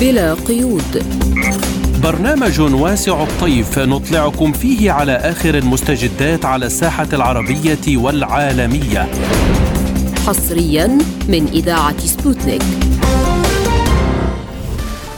[0.00, 1.04] بلا قيود.
[2.02, 9.08] برنامج واسع الطيف نطلعكم فيه على آخر المستجدات على الساحة العربية والعالمية.
[10.26, 12.62] حصريا من إذاعة سبوتنيك.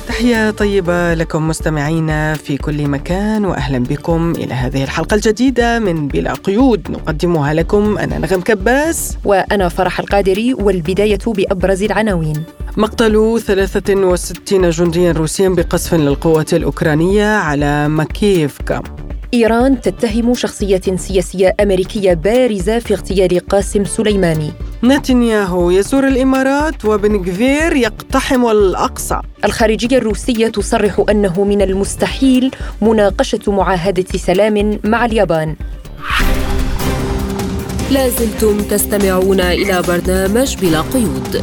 [0.09, 6.32] تحية طيبة لكم مستمعينا في كل مكان وأهلا بكم إلى هذه الحلقة الجديدة من بلا
[6.32, 6.90] قيود.
[6.90, 9.16] نقدمها لكم أنا نغم كباس.
[9.24, 12.43] وأنا فرح القادري والبداية بأبرز العناوين.
[12.79, 18.82] مقتل 63 جنديا روسيا بقصف للقوات الأوكرانية على ماكيفكا
[19.34, 24.53] إيران تتهم شخصية سياسية أمريكية بارزة في اغتيال قاسم سليماني.
[24.84, 29.20] نتنياهو يزور الإمارات وبن غفير يقتحم الأقصى.
[29.45, 32.50] الخارجية الروسية تصرح أنه من المستحيل
[32.83, 35.56] مناقشة معاهدة سلام مع اليابان.
[37.91, 41.42] لازلتم تستمعون إلى برنامج بلا قيود.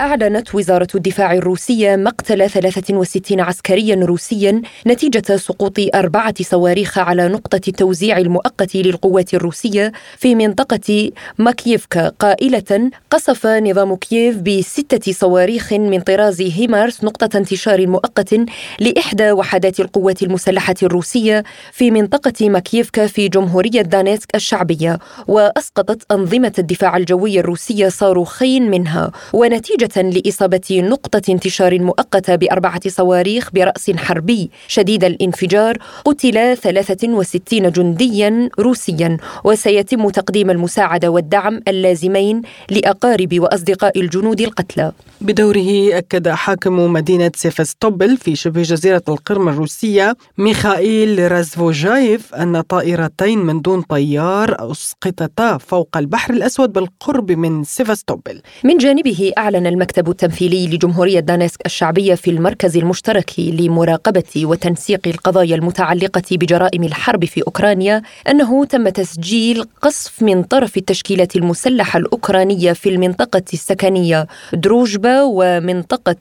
[0.00, 8.18] أعلنت وزارة الدفاع الروسية مقتل 63 عسكريا روسيا نتيجة سقوط أربعة صواريخ على نقطة التوزيع
[8.18, 17.04] المؤقت للقوات الروسية في منطقة ماكييفكا قائلة قصف نظام كييف بستة صواريخ من طراز هيمارس
[17.04, 18.34] نقطة انتشار مؤقت
[18.80, 24.98] لإحدى وحدات القوات المسلحة الروسية في منطقة ماكييفكا في جمهورية دانيتسك الشعبية.
[25.28, 29.10] وأسقطت أنظمة الدفاع الجوي الروسية صاروخين منها.
[29.32, 34.50] ونتيجة لإصابة نقطة انتشار مؤقتة بأربعة صواريخ برأس حربي.
[34.68, 44.92] شديد الانفجار قتل 63 جنديا روسيا وسيتم تقديم المساعدة والدعم اللازمين لأقارب وأصدقاء الجنود القتلى.
[45.20, 53.60] بدوره أكد حاكم مدينة سيفستوبل في شبه جزيرة القرم الروسية ميخائيل رازفوجايف أن طائرتين من
[53.60, 61.20] دون طيار أسقطتا فوق البحر الأسود بالقرب من سيفستوبل من جانبه أعلن المكتب التمثيلي لجمهورية
[61.20, 68.88] دانسك الشعبية في المركز المشترك لمراقبة وتنسيق القضايا المتعلقة بجرائم الحرب في أوكرانيا أنه تم
[68.88, 76.16] تسجيل قصف من طرف التشكيلة المسلحة الأوكرانية في المنطقة السكنية دروجبا ومنطقة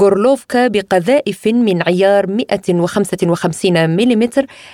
[0.00, 4.28] غورلوفكا بقذائف من عيار 155 ملم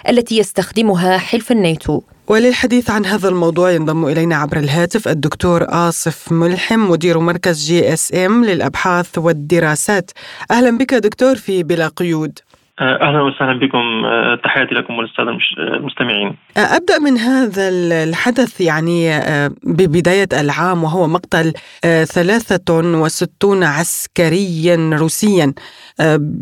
[0.09, 2.01] التي يستخدمها حلف الناتو.
[2.29, 8.15] وللحديث عن هذا الموضوع ينضم إلينا عبر الهاتف الدكتور آصف ملحم مدير مركز جي إس
[8.15, 10.11] إم للأبحاث والدراسات.
[10.51, 12.39] أهلا بك دكتور في بلا قيود.
[12.81, 13.81] أهلا وسهلا بكم
[14.45, 16.37] تحياتي لكم وللساده المستمعين.
[16.57, 17.69] أبدأ من هذا
[18.05, 19.21] الحدث يعني
[19.65, 21.53] ببداية العام وهو مقتل
[21.83, 25.53] 63 عسكريا روسيا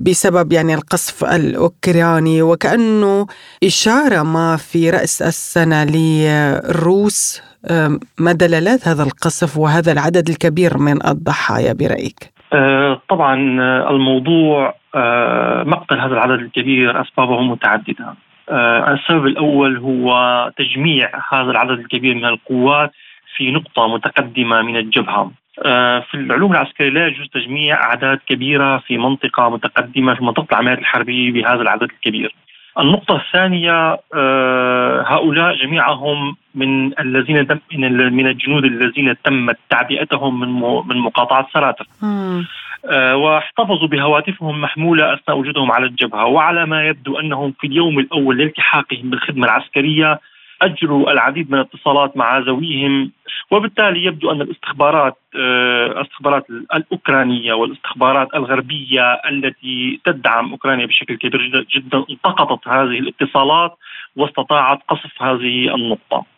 [0.07, 3.27] بسبب يعني القصف الأوكراني وكأنه
[3.65, 7.43] إشارة ما في رأس السنة للروس
[8.19, 12.37] ما دلالات هذا القصف وهذا العدد الكبير من الضحايا برأيك؟
[13.09, 13.35] طبعا
[13.91, 14.75] الموضوع
[15.65, 18.15] مقتل هذا العدد الكبير اسبابه متعدده.
[18.89, 20.11] السبب الأول هو
[20.57, 22.93] تجميع هذا العدد الكبير من القوات
[23.37, 25.31] في نقطة متقدمة من الجبهة.
[26.01, 31.33] في العلوم العسكرية لا يجوز تجميع أعداد كبيرة في منطقة متقدمة في منطقة العمليات الحربية
[31.33, 32.35] بهذا العدد الكبير.
[32.79, 33.99] النقطة الثانية
[35.13, 40.49] هؤلاء جميعهم من الذين من الجنود الذين تمت تعبئتهم من
[40.87, 41.87] من مقاطعة سراتر.
[43.15, 46.27] واحتفظوا بهواتفهم محمولة أثناء وجودهم على الجبهة.
[46.27, 50.21] وعلى ما يبدو أنهم في اليوم الأول لالتحاقهم بالخدمة العسكرية
[50.63, 53.13] أجروا العديد من الاتصالات مع ذويهم.
[53.51, 62.69] وبالتالي يبدو أن الاستخبارات الاستخبارات الأوكرانية والاستخبارات الغربية التي تدعم أوكرانيا بشكل كبير جدا التقطت
[62.69, 63.79] هذه الاتصالات
[64.17, 66.36] واستطاعت قصف هذه النقطة.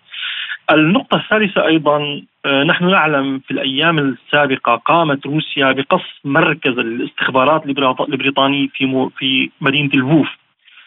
[0.70, 7.66] النقطة الثالثة أيضا نحن نعلم في الأيام السابقة قامت روسيا بقصف مركز الاستخبارات
[8.08, 10.28] البريطاني في في مدينة الفوف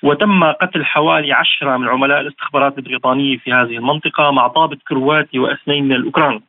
[0.03, 5.83] وتم قتل حوالي عشرة من عملاء الاستخبارات البريطانية في هذه المنطقة مع ضابط كرواتي واثنين
[5.83, 6.41] من الأوكران.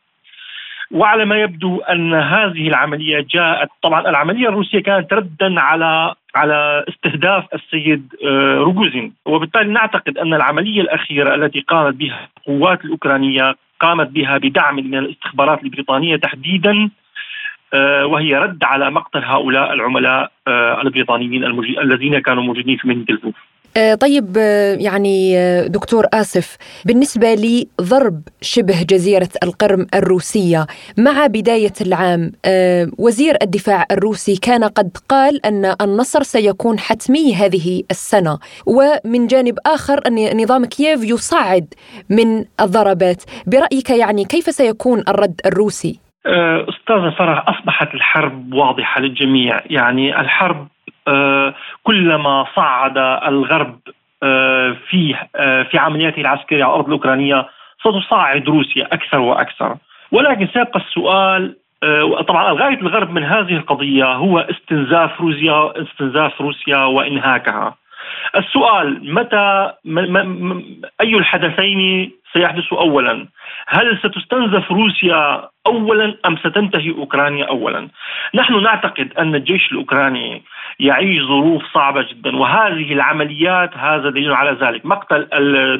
[0.90, 7.44] وعلى ما يبدو أن هذه العملية جاءت طبعا العملية الروسية كانت ردا على على استهداف
[7.54, 8.14] السيد
[8.58, 14.94] روجوزين وبالتالي نعتقد أن العملية الأخيرة التي قامت بها القوات الأوكرانية قامت بها بدعم من
[14.94, 16.90] الاستخبارات البريطانية تحديدا
[18.04, 20.32] وهي رد على مقتل هؤلاء العملاء
[20.82, 21.44] البريطانيين
[21.78, 23.34] الذين كانوا موجودين في الفوف
[24.00, 24.36] طيب
[24.80, 25.34] يعني
[25.68, 30.66] دكتور آسف بالنسبة لضرب شبه جزيرة القرم الروسية
[30.98, 32.32] مع بداية العام
[32.98, 40.00] وزير الدفاع الروسي كان قد قال أن النصر سيكون حتمي هذه السنة ومن جانب آخر
[40.06, 41.74] أن نظام كييف يصعد
[42.10, 50.20] من الضربات برأيك يعني كيف سيكون الرد الروسي؟ أستاذ فرح أصبحت الحرب واضحة للجميع، يعني
[50.20, 50.68] الحرب
[51.82, 53.78] كلما صعد الغرب
[54.90, 55.14] في
[55.70, 57.48] في عملياته العسكرية على الأرض الأوكرانية
[57.80, 59.76] ستصعد روسيا أكثر وأكثر،
[60.12, 61.56] ولكن سيبقى السؤال
[62.28, 67.74] طبعا غاية الغرب من هذه القضية هو استنزاف روسيا استنزاف روسيا وإنهاكها.
[68.36, 69.72] السؤال متى
[71.00, 73.26] أي الحدثين سيحدث اولا؟
[73.68, 77.88] هل ستستنزف روسيا اولا أم ستنتهي أوكرانيا اولا؟
[78.34, 80.42] نحن نعتقد أن الجيش الأوكراني
[80.80, 85.26] يعيش ظروف صعبة جدا وهذه العمليات هذا دليل على ذلك، مقتل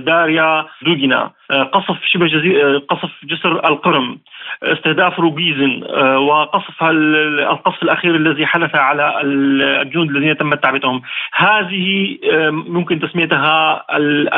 [0.04, 1.30] داريا دوغينا،
[1.72, 4.18] قصف شبه جزيره قصف جسر القرم،
[4.62, 5.84] استهداف روبيزن
[6.16, 11.02] وقصف القصف الأخير الذي حدث على الجنود الذين تم تعبئتهم،
[11.34, 12.18] هذه
[12.50, 13.84] ممكن تسميتها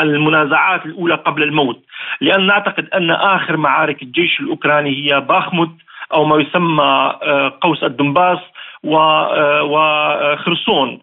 [0.02, 1.84] المنازعات الأولى قبل الموت،
[2.20, 5.70] لأن نعتقد أن آخر معارك الجيش الأوكراني هي باخمت
[6.14, 8.38] أو ما يسمى آه، قوس الدنباس
[8.84, 11.00] آه، وخرسون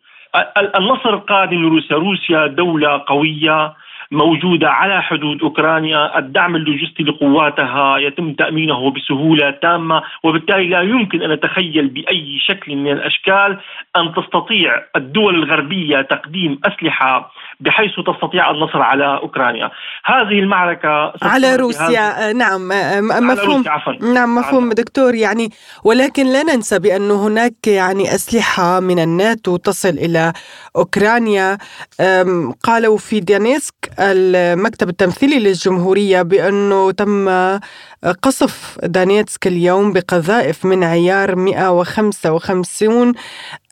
[0.76, 3.74] النصر القادم لروسيا روسيا دولة قوية
[4.12, 6.20] موجودة على حدود أوكرانيا.
[6.20, 12.92] الدعم اللوجستي لقواتها يتم تأمينه بسهولة تامة وبالتالي لا يمكن أن نتخيل بأي شكل من
[12.92, 13.58] الأشكال
[13.96, 19.72] أن تستطيع الدول الغربية تقديم أسلحة بحيث تستطيع النصر على أوكرانيا.
[20.06, 22.34] هذه المعركة على روسيا.
[22.34, 22.68] نعم.
[23.28, 23.64] مفهوم.
[23.68, 24.14] روسيا.
[24.14, 24.74] نعم مفهوم عفوا.
[24.74, 25.16] دكتور.
[25.16, 25.50] يعني
[25.84, 30.34] ولكن لا ننسى بانه هناك يعني أسلحة من الناتو تصل إلى
[30.76, 31.58] أوكرانيا.
[32.64, 37.30] قالوا في ديانيسك المكتب التمثيلي للجمهورية بأنه تم
[38.06, 43.14] قصف دانيتسك اليوم بقذائف من عيار 155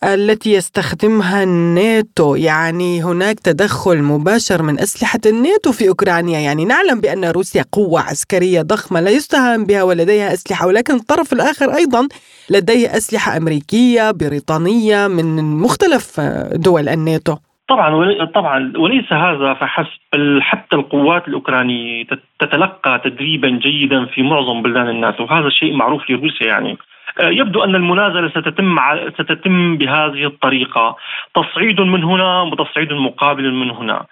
[0.04, 2.36] التي يستخدمها الناتو.
[2.36, 6.40] يعني هناك تدخل مباشر من أسلحة الناتو في أوكرانيا.
[6.40, 11.76] يعني نعلم بأن روسيا قوة عسكرية ضخمة لا يستهان بها ولديها أسلحة ولكن الطرف الآخر
[11.76, 12.08] أيضا
[12.50, 16.20] لديه أسلحة أمريكية بريطانية من مختلف
[16.54, 17.36] دول الناتو.
[17.70, 22.06] طبعا طبعا وليس هذا فحسب حتى القوات الأوكرانية
[22.40, 25.24] تتلقى تدريبا جيدا في معظم بلدان الناتو.
[25.24, 26.78] وهذا شيء معروف لروسيا يعني.
[27.20, 28.76] يبدو أن المنازلة ستتم
[29.14, 30.96] ستتم بهذه الطريقة.
[31.36, 34.06] تصعيد من هنا وتصعيد مقابل من هنا.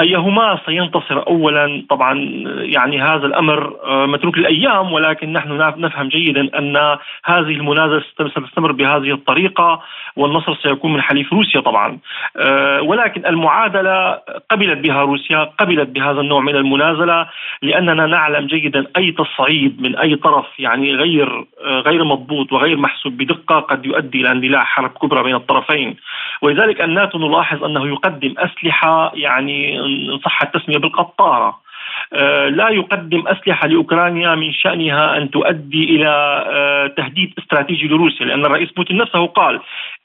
[0.00, 2.18] أيهما سينتصر اولا؟ طبعا
[2.62, 6.76] يعني هذا الأمر آه، متروك للأيام ولكن نحن نفهم جيدا أن
[7.24, 9.82] هذه المنازلة ستستمر بهذه الطريقة
[10.16, 11.98] والنصر سيكون من حليف روسيا طبعا.
[12.36, 14.20] آه، ولكن المعادلة
[14.50, 17.26] قبلت بها روسيا قبلت بهذا النوع من المنازلة
[17.62, 22.53] لأننا نعلم جيدا أي تصعيد من أي طرف يعني غير غير مضبوط.
[22.54, 25.96] وغير محسوب بدقة قد يؤدي إلى اندلاع حرب كبرى بين الطرفين.
[26.42, 31.64] ولذلك الناتو نلاحظ أنه يقدم أسلحة يعني إن صح التسمية بالقطارة.
[32.12, 36.08] آه، لا يقدم أسلحة لأوكرانيا من شأنها أن تؤدي إلى
[36.52, 39.60] آه، تهديد استراتيجي لروسيا لأن الرئيس بوتين نفسه قال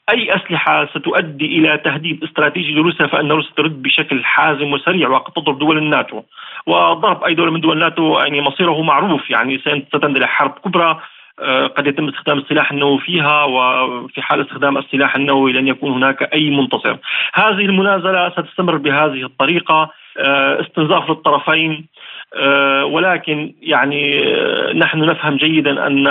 [0.09, 5.59] أي أسلحة ستؤدي إلى تهديد استراتيجي لروسيا فإن روسيا ترد بشكل حازم وسريع وقد تضرب
[5.59, 6.21] دول الناتو.
[6.65, 9.61] وضرب أي دوله من دول الناتو يعني مصيره معروف يعني
[9.93, 10.99] ستندلع حرب كبرى
[11.77, 16.50] قد يتم استخدام السلاح النووي فيها وفي حال استخدام السلاح النووي لن يكون هناك أي
[16.50, 16.97] منتصر.
[17.33, 21.88] هذه المنازلة ستستمر بهذه الطريقة آه، استنزاف للطرفين
[22.36, 24.24] آه، ولكن يعني
[24.74, 26.07] نحن نفهم جيدا أن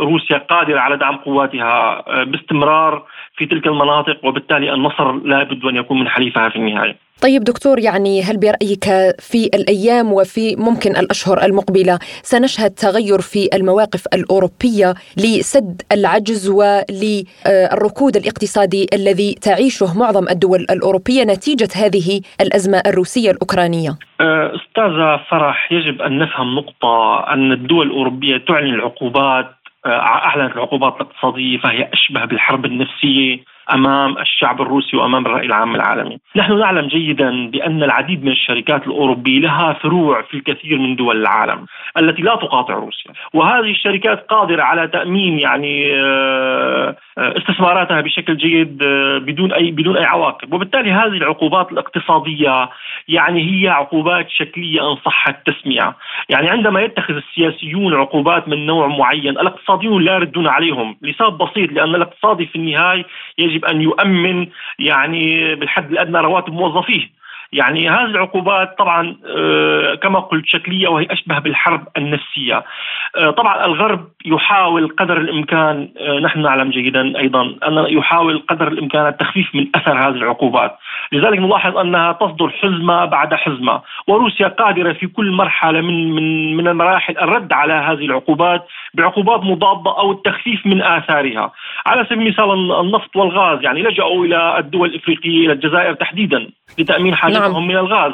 [0.00, 3.02] روسيا قادرة على دعم قواتها باستمرار
[3.36, 7.09] في تلك المناطق وبالتالي النصر لا بد أن يكون من حليفها في النهاية.
[7.22, 8.84] طيب دكتور يعني هل برأيك
[9.18, 18.86] في الأيام وفي ممكن الأشهر المقبلة سنشهد تغير في المواقف الأوروبية لسد العجز وللركود الاقتصادي
[18.92, 26.18] الذي تعيشه معظم الدول الأوروبية نتيجة هذه الأزمة الروسية الأوكرانية؟ أه، أستاذة فرح يجب أن
[26.18, 29.46] نفهم نقطة أن الدول الأوروبية تعلن العقوبات
[29.86, 33.38] أه، أعلنت العقوبات الاقتصادية فهي أشبه بالحرب النفسية
[33.74, 36.18] أمام الشعب الروسي وأمام الرأي العام العالمي.
[36.36, 41.66] نحن نعلم جيدا بأن العديد من الشركات الأوروبية لها فروع في الكثير من دول العالم
[41.98, 48.82] التي لا تقاطع روسيا، وهذه الشركات قادرة على تأمين يعني آه، آه، استثماراتها بشكل جيد
[48.82, 52.68] آه، بدون أي بدون أي عواقب، وبالتالي هذه العقوبات الاقتصادية
[53.08, 55.96] يعني هي عقوبات شكلية أن صح التسمية،
[56.28, 60.96] يعني عندما يتخذ السياسيون عقوبات من نوع معين، الاقتصاديون لا يردون عليهم.
[61.02, 63.04] لسبب بسيط لأن الاقتصادي في النهاية
[63.38, 64.46] يجب يجب أن يؤمن
[64.78, 67.20] يعني بالحد الأدنى رواتب موظفيه
[67.52, 72.64] يعني هذه العقوبات طبعا آه، كما قلت شكلية وهي أشبه بالحرب النفسية.
[73.16, 79.06] آه، طبعا الغرب يحاول قدر الإمكان آه، نحن نعلم جيدا أيضا أن يحاول قدر الإمكان
[79.06, 80.78] التخفيف من أثر هذه العقوبات،
[81.12, 86.68] لذلك نلاحظ أنها تصدر حزمة بعد حزمة وروسيا قادرة في كل مرحلة من من من
[86.68, 91.52] المراحل الرد على هذه العقوبات بعقوبات مضادة أو التخفيف من آثارها
[91.86, 97.52] على سبيل المثال النفط والغاز يعني لجأوا إلى الدول الإفريقية إلى الجزائر تحديدا لتأمين حاجتهم
[97.52, 97.68] نعم.
[97.68, 98.12] من الغاز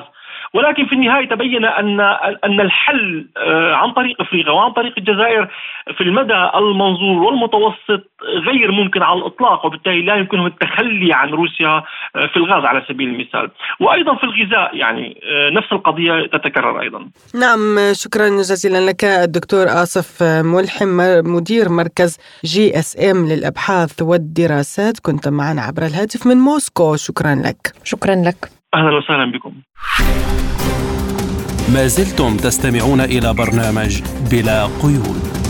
[0.56, 2.00] ولكن في النهاية تبين أن
[2.44, 5.48] أن الحل آه، عن طريق إفريقيا وعن طريق الجزائر
[5.96, 8.02] في المدى المنظور والمتوسط
[8.48, 11.82] غير ممكن على الإطلاق وبالتالي لا يمكنهم التخلي عن روسيا
[12.16, 13.50] آه، في الغاز على سبيل المثال.
[13.80, 16.98] وأيضا في الغذاء يعني آه، نفس القضية تتكرر أيضا.
[17.34, 20.96] نعم شكرا جزيلا لك الدكتور آصف ملحم
[21.34, 24.98] مدير مركز جي إس إم للأبحاث والدراسات.
[24.98, 26.96] كنت معنا عبر الهاتف من موسكو.
[26.96, 27.72] شكرا لك.
[27.84, 28.55] شكرا لك.
[28.74, 29.52] أهلا وسهلا بكم.
[31.74, 35.45] ما زلتم تستمعون إلى برنامج بلا قيود.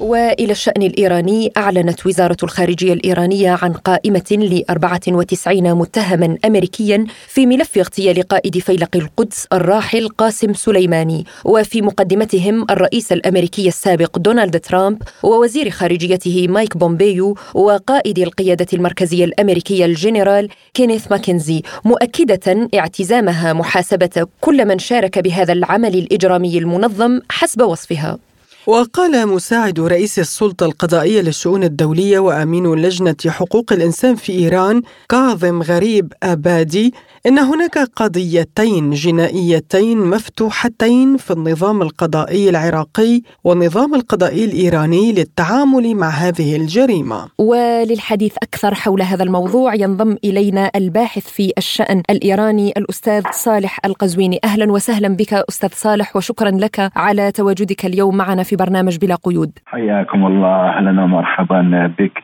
[0.00, 7.78] وإلى الشأن الإيراني أعلنت وزارة الخارجية الإيرانية عن قائمة ل 94 متهما امريكيا في ملف
[7.78, 15.70] اغتيال قائد فيلق القدس الراحل قاسم سليماني وفي مقدمتهم الرئيس الأمريكي السابق دونالد ترامب ووزير
[15.70, 24.78] خارجيته مايك بومبيو وقائد القيادة المركزية الأمريكية الجنرال كينيث ماكنزي مؤكدة اعتزامها محاسبة كل من
[24.78, 28.29] شارك بهذا العمل الإجرامي المنظم حسب وصفها.
[28.66, 36.12] وقال مساعد رئيس السلطة القضائية للشؤون الدولية وأمين لجنة حقوق الإنسان في إيران كاظم غريب
[36.22, 36.94] أبادي
[37.26, 46.56] إن هناك قضيتين جنائيتين مفتوحتين في النظام القضائي العراقي والنظام القضائي الإيراني للتعامل مع هذه
[46.56, 47.28] الجريمة.
[47.38, 54.38] وللحديث أكثر حول هذا الموضوع ينضم إلينا الباحث في الشأن الإيراني الأستاذ صالح القزويني.
[54.44, 59.50] أهلا وسهلا بك أستاذ صالح وشكرا لك على تواجدك اليوم معنا في برنامج بلا قيود.
[59.66, 60.78] حياكم الله.
[60.78, 62.18] أهلا ومرحبا بك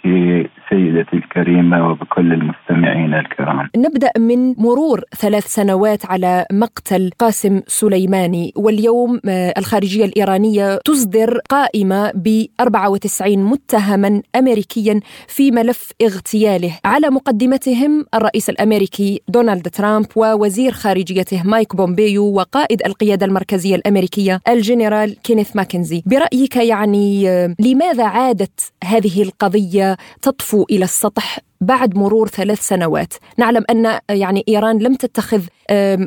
[0.70, 3.68] سيدتي الكريمة وبكل المستمعين الكرام.
[3.76, 4.85] نبدأ من مرور
[5.18, 8.52] ثلاث سنوات على مقتل قاسم سليماني.
[8.56, 16.78] واليوم آه، الخارجية الإيرانية تصدر قائمة ب 94 متهما أمريكيا في ملف اغتياله.
[16.84, 25.16] على مقدمتهم الرئيس الأمريكي دونالد ترامب ووزير خارجيته مايك بومبيو وقائد القيادة المركزية الأمريكية الجنرال
[25.22, 26.02] كينيث ماكنزي.
[26.06, 33.14] برأيك يعني آه، لماذا عادت هذه القضية تطفو إلى السطح؟ بعد مرور ثلاث سنوات.
[33.38, 35.42] نعلم أن يعني إيران لم تتخذ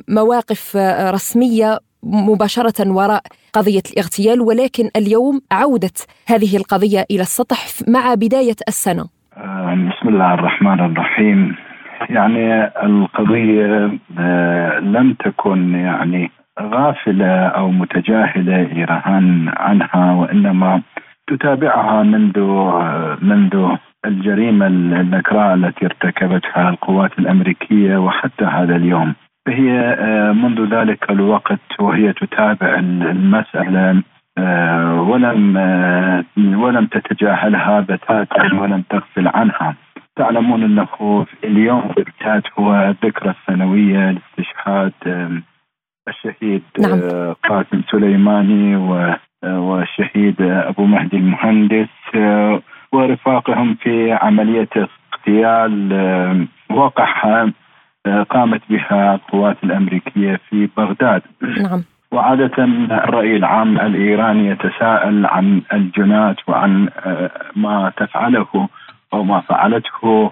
[0.09, 3.21] مواقف آه، رسمية مباشرة وراء
[3.53, 9.05] قضية الاغتيال ولكن اليوم عوده هذه القضية إلى السطح مع بداية السنة.
[9.89, 11.55] بسم الله الرحمن الرحيم.
[12.09, 20.81] يعني القضية آه، لم تكن يعني غافلة أو متجاهلة إيران عنها وإنما
[21.27, 23.77] تتابعها منذ آه، منذ
[24.09, 32.13] الجريمة النكراء التي ارتكبتها القوات الأمريكية وحتى هذا اليوم فهي آه، منذ ذلك الوقت وهي
[32.13, 34.03] تتابع المسألة
[34.37, 39.75] آه، ولم آه، ولم تتجاهلها بتاتا ولم تغفل عنها
[40.15, 44.93] تعلمون أنه اليوم بالذات هو الذكرى السنويه لاستشهاد
[46.07, 47.33] الشهيد نعم.
[47.49, 48.75] قاسم سليماني
[49.43, 51.89] والشهيد أبو مهدي المهندس
[52.91, 54.69] ورفاقهم في عملية
[55.13, 57.51] اغتيال آه، وقعها
[58.05, 61.21] آه، قامت بها القوات الأمريكية في بغداد.
[61.41, 61.83] نعم.
[62.11, 68.69] وعادة الرأي العام الإيراني يتساءل عن الجنات وعن آه، ما تفعله
[69.13, 70.31] أو ما فعلته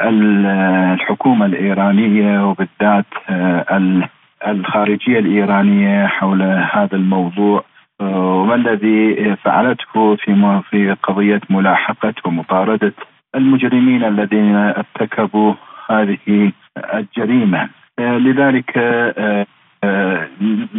[0.00, 3.06] الحكومة الإيرانية وبالذات
[4.46, 7.64] الخارجية الإيرانية حول هذا الموضوع.
[8.00, 12.92] وما الذي فعلته في في قضية ملاحقة ومطاردة
[13.34, 15.54] المجرمين الذين ارتكبوا
[15.90, 16.52] هذه
[16.94, 18.78] الجريمة؟ لذلك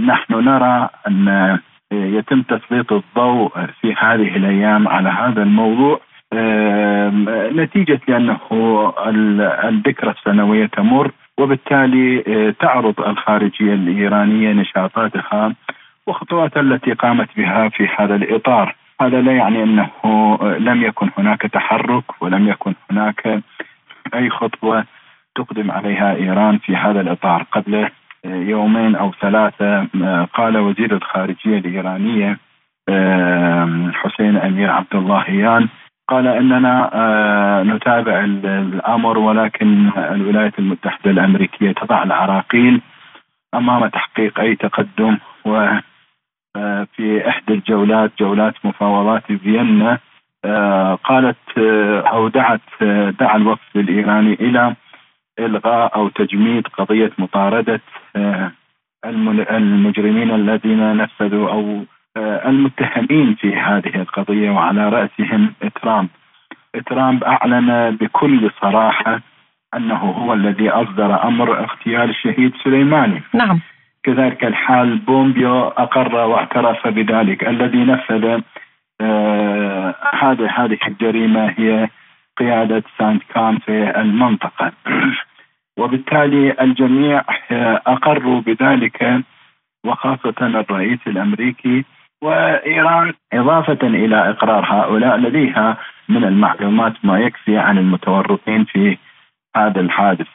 [0.05, 1.57] نحن نرى أن
[1.91, 5.99] يتم تسليط الضوء في هذه الأيام على هذا الموضوع.
[7.55, 8.39] نتيجة لأنه
[9.69, 12.23] الذكرى السنوية تمر وبالتالي
[12.59, 15.53] تعرض الخارجية الإيرانية نشاطاتها
[16.07, 18.75] وخطوات التي قامت بها في هذا الإطار.
[19.01, 19.89] هذا لا يعني أنه
[20.59, 23.41] لم يكن هناك تحرك ولم يكن هناك
[24.15, 24.85] أي خطوة
[25.35, 27.45] تقدم عليها إيران في هذا الإطار.
[27.51, 27.89] قبل
[28.25, 29.87] يومين أو ثلاثة
[30.33, 32.37] قال وزير الخارجية الإيرانية
[33.93, 35.67] حسين أمير عبد اللهيان
[36.09, 36.91] قال إننا
[37.65, 42.81] نتابع الأمر ولكن الولايات المتحدة الأمريكية تضع العراقيل
[43.55, 45.67] أمام تحقيق أي تقدم و
[46.95, 49.99] في إحدى الجولات جولات مفاوضات فيينا
[51.03, 51.57] قالت
[52.13, 52.61] أو دعت
[53.19, 54.75] دعا الوفد الإيراني إلى
[55.39, 57.81] إلغاء أو تجميد قضية مطاردة
[59.05, 61.85] المجرمين الذين نفذوا أو
[62.17, 66.09] المتهمين في هذه القضية وعلى رأسهم ترامب.
[66.85, 69.21] ترامب أعلن بكل صراحة
[69.75, 73.21] أنه هو الذي أصدر أمر اغتيال الشهيد سليماني.
[73.33, 73.59] نعم.
[74.05, 77.47] كذلك الحال بومبيو أقر واعترف بذلك.
[77.47, 78.41] الذي نفذ
[79.01, 81.89] آه هذه هذه الجريمة هي
[82.37, 84.71] قيادة سانت كان في المنطقة.
[85.79, 89.23] وبالتالي الجميع آه، أقروا بذلك
[89.85, 91.85] وخاصة الرئيس الأمريكي
[92.21, 95.77] وإيران إضافة إلى إقرار هؤلاء لديها
[96.09, 98.97] من المعلومات ما يكفي عن المتورطين في
[99.55, 100.27] هذا الحادث.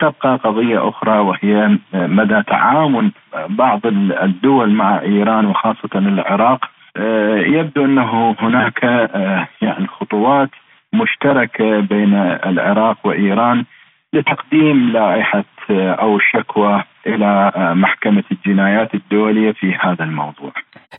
[0.00, 3.12] تبقى قضية أخرى وهي مدى تعاون
[3.48, 3.80] بعض
[4.22, 6.64] الدول مع إيران وخاصة العراق.
[7.46, 8.82] يبدو أنه هناك
[9.62, 10.50] يعني خطوات
[10.92, 12.14] مشتركة بين
[12.46, 13.64] العراق وإيران
[14.12, 20.52] لتقديم لائحة أو شكوى إلى محكمة الجنايات الدولية في هذا الموضوع.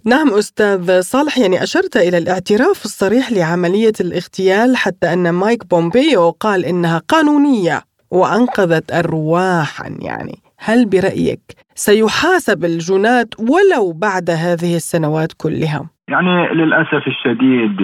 [0.05, 6.65] نعم أستاذ صالح يعني أشرت إلى الاعتراف الصريح لعملية الاغتيال حتى أن مايك بومبيو قال
[6.65, 7.81] إنها قانونية.
[8.13, 11.43] وأنقذت أرواحا يعني هل برأيك
[11.75, 17.81] سيحاسب الجنات ولو بعد هذه السنوات كلها؟ يعني للأسف الشديد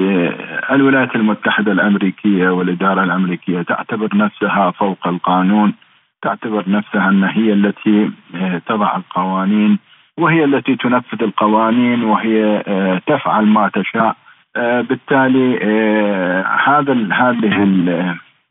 [0.72, 5.74] الولايات المتحدة الأمريكية والإدارة الأمريكية تعتبر نفسها فوق القانون
[6.22, 8.12] تعتبر نفسها أن هي التي
[8.68, 9.80] تضع القوانين
[10.18, 12.64] وهي التي تنفذ القوانين وهي
[13.08, 14.16] تفعل ما تشاء
[14.56, 15.58] بالتالي
[16.66, 17.64] هذا هذه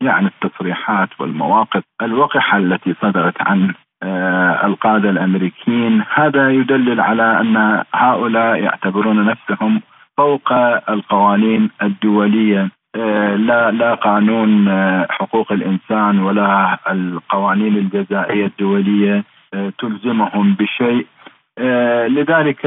[0.01, 8.63] يعني التصريحات والمواقف الوقحة التي صدرت عن آه، القادة الأمريكيين هذا يدلل على أن هؤلاء
[8.63, 9.81] يعتبرون نفسهم
[10.17, 10.53] فوق
[10.89, 12.69] القوانين الدولية.
[12.95, 19.23] آه، لا لا قانون آه، حقوق الإنسان ولا القوانين الجزائية الدولية
[19.79, 21.05] تلزمهم بشيء.
[22.07, 22.65] لذلك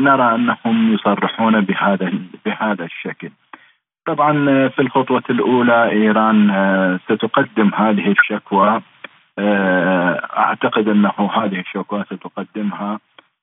[0.00, 2.12] نرى أنهم يصرحون بهذا
[2.46, 3.30] بهذا الشكل.
[4.06, 4.32] طبعا
[4.68, 8.82] في الخطوة الأولى إيران آه، ستقدم هذه الشكوى
[9.38, 13.00] آه، أعتقد أنه هذه الشكوى ستقدمها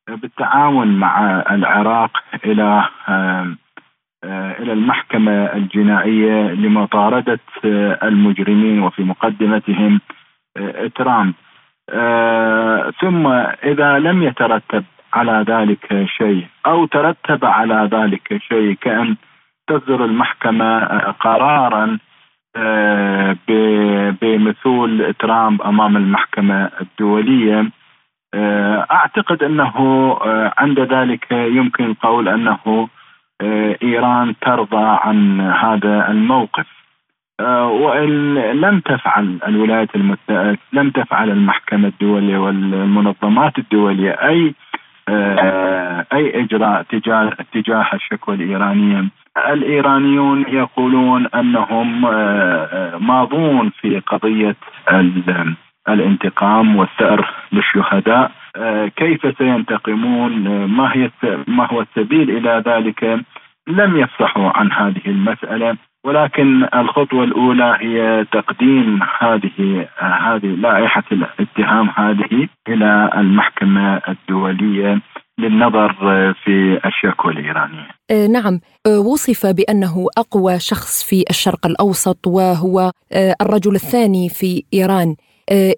[0.08, 2.12] بالتعاون مع العراق
[2.46, 3.56] إلى آه،
[4.60, 7.40] إلى المحكمة الجنائية لمطاردة
[8.04, 10.02] المجرمين وفي مقدمتهم
[10.96, 11.34] ترامب.
[13.02, 13.28] ثم
[13.64, 19.16] إذا لم يترتب على ذلك شيء أو ترتب على ذلك شيء كأن
[19.70, 21.98] تصدر المحكمة آه، قرارا
[22.56, 23.36] آه،
[24.22, 27.72] بمثول ترامب أمام المحكمة الدولية.
[28.34, 29.76] آه، أعتقد أنه
[30.58, 32.88] عند ذلك يمكن القول أنه
[33.84, 36.66] إيران ترضى عن هذا الموقف.
[37.82, 44.54] وإن لم تفعل الولايات المتحده لم تفعل المحكمة الدولية والمنظمات الدولية أي
[46.14, 49.10] أي إجراء تجاه تجاه الشكوى الإيرانية.
[49.38, 54.56] الإيرانيون يقولون أنهم آه، آه، ماضون في قضية
[55.90, 58.32] الانتقام والثأر للشهداء.
[58.56, 61.10] آه، كيف سينتقمون؟ ما هي
[61.48, 63.20] ما هو السبيل إلى ذلك؟
[63.68, 65.78] لم يفصحوا عن هذه المسألة.
[66.04, 75.00] ولكن الخطوة الأولى هي تقديم هذه هذه لائحة الاتهام هذه إلى المحكمة الدولية.
[75.40, 75.94] للنظر
[76.44, 78.60] في الشكوى الإيرانية آه، نعم.
[78.86, 85.16] آه، وصف بأنه أقوى شخص في الشرق الأوسط وهو آه، الرجل الثاني في إيران.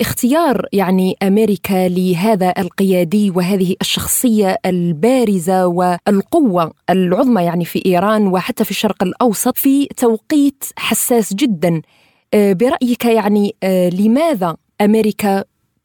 [0.01, 8.71] اختيار يعني أمريكا لهذا القيادي وهذه الشخصية البارزة والقوة العظمى يعني في إيران وحتى في
[8.71, 11.81] الشرق الأوسط في توقيت حساس جدا.
[12.33, 13.55] برأيك يعني
[13.99, 15.43] لماذا أمريكا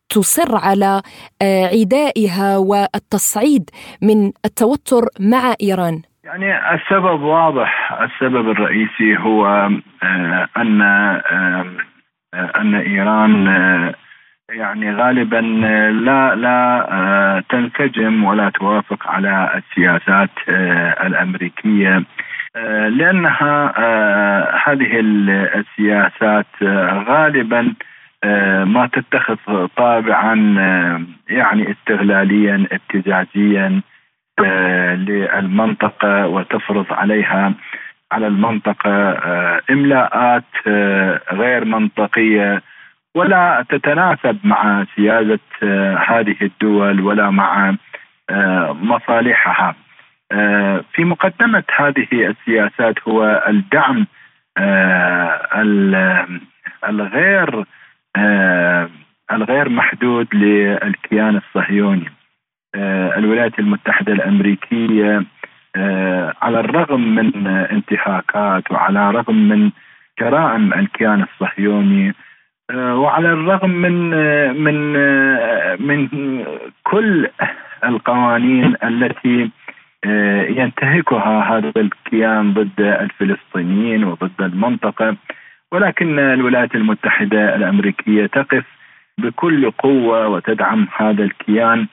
[0.09, 1.03] تصر على
[1.43, 3.71] آه، عدائها والتصعيد
[4.03, 9.47] من التوتر مع إيران؟ يعني السبب واضح، السبب الرئيسي هو
[10.03, 11.65] آه، أن آه،
[12.35, 13.47] أن إيران
[14.51, 15.41] يعني غالبا
[15.91, 20.31] لا لا تنسجم ولا توافق على السياسات
[21.07, 22.03] الأمريكية
[22.89, 23.75] لأنها
[24.69, 26.47] هذه السياسات
[27.09, 27.75] غالبا
[28.65, 33.81] ما تتخذ طابعا آه، يعني استغلاليا ابتزازيا
[34.45, 37.53] آه، للمنطقة وتفرض عليها
[38.13, 39.19] على المنطقة
[39.71, 40.45] إملاءات
[41.33, 42.63] غير منطقية
[43.15, 45.41] ولا تتناسب مع سيادة
[46.09, 47.75] هذه الدول ولا مع
[48.71, 49.75] مصالحها.
[50.93, 54.07] في مقدمة هذه السياسات هو الدعم
[56.89, 57.65] الغير
[59.33, 62.11] الغير محدود للكيان الصهيوني.
[63.17, 65.25] الولايات المتحدة الأمريكية
[66.43, 69.71] على الرغم من انتهاكات وعلى الرغم من
[70.21, 72.15] جرائم الكيان الصهيوني
[72.75, 74.11] وعلى الرغم من
[74.61, 74.77] من
[75.87, 76.09] من
[76.85, 77.29] كل
[77.85, 79.51] القوانين التي
[80.61, 85.17] ينتهكها هذا الكيان ضد الفلسطينيين وضد المنطقة
[85.73, 88.65] ولكن الولايات المتحدة الأمريكية تقف
[89.19, 91.87] بكل قوة وتدعم هذا الكيان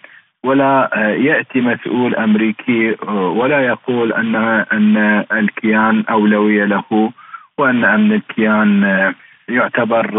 [0.44, 4.36] ولا يأتي مسؤول أمريكي ولا يقول ان
[4.74, 7.12] أن الكيان أولوية له
[7.58, 9.14] وأن أمن الكيان
[9.50, 10.12] يعتبر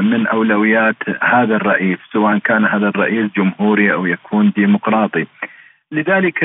[0.00, 5.26] من أولويات هذا الرئيس سواء كان هذا الرئيس جمهوري أو يكون ديمقراطي.
[5.92, 6.44] لذلك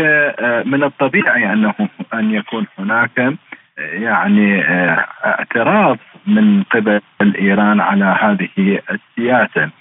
[0.65, 1.74] من الطبيعي انه
[2.13, 3.34] أن يكون هناك
[3.80, 4.62] يعني
[5.26, 7.02] اعتراض من قبل
[7.39, 9.72] ايران على هذه السياسة.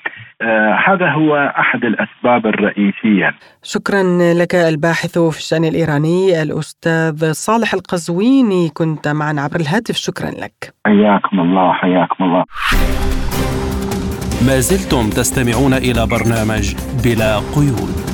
[0.87, 3.35] هذا هو أحد الأسباب الرئيسية.
[3.63, 4.03] شكرا
[4.35, 10.75] لك الباحث في الشأن الإيراني الأستاذ صالح القزويني كنت معنا عبر الهاتف شكرا لك.
[10.87, 12.45] حياكم الله حياكم الله.
[14.47, 18.08] ما زلتم تستمعون إلى برنامج بلا قيود.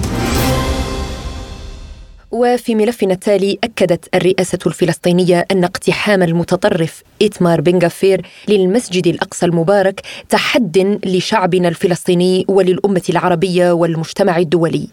[2.35, 10.01] وفي ملفنا التالي أكدت الرئاسة الفلسطينية أن اقتحام المتطرف إتمار بن غفير للمسجد الأقصى المبارك
[10.29, 14.89] تحد لشعبنا الفلسطيني وللأمة العربية والمجتمع الدولي.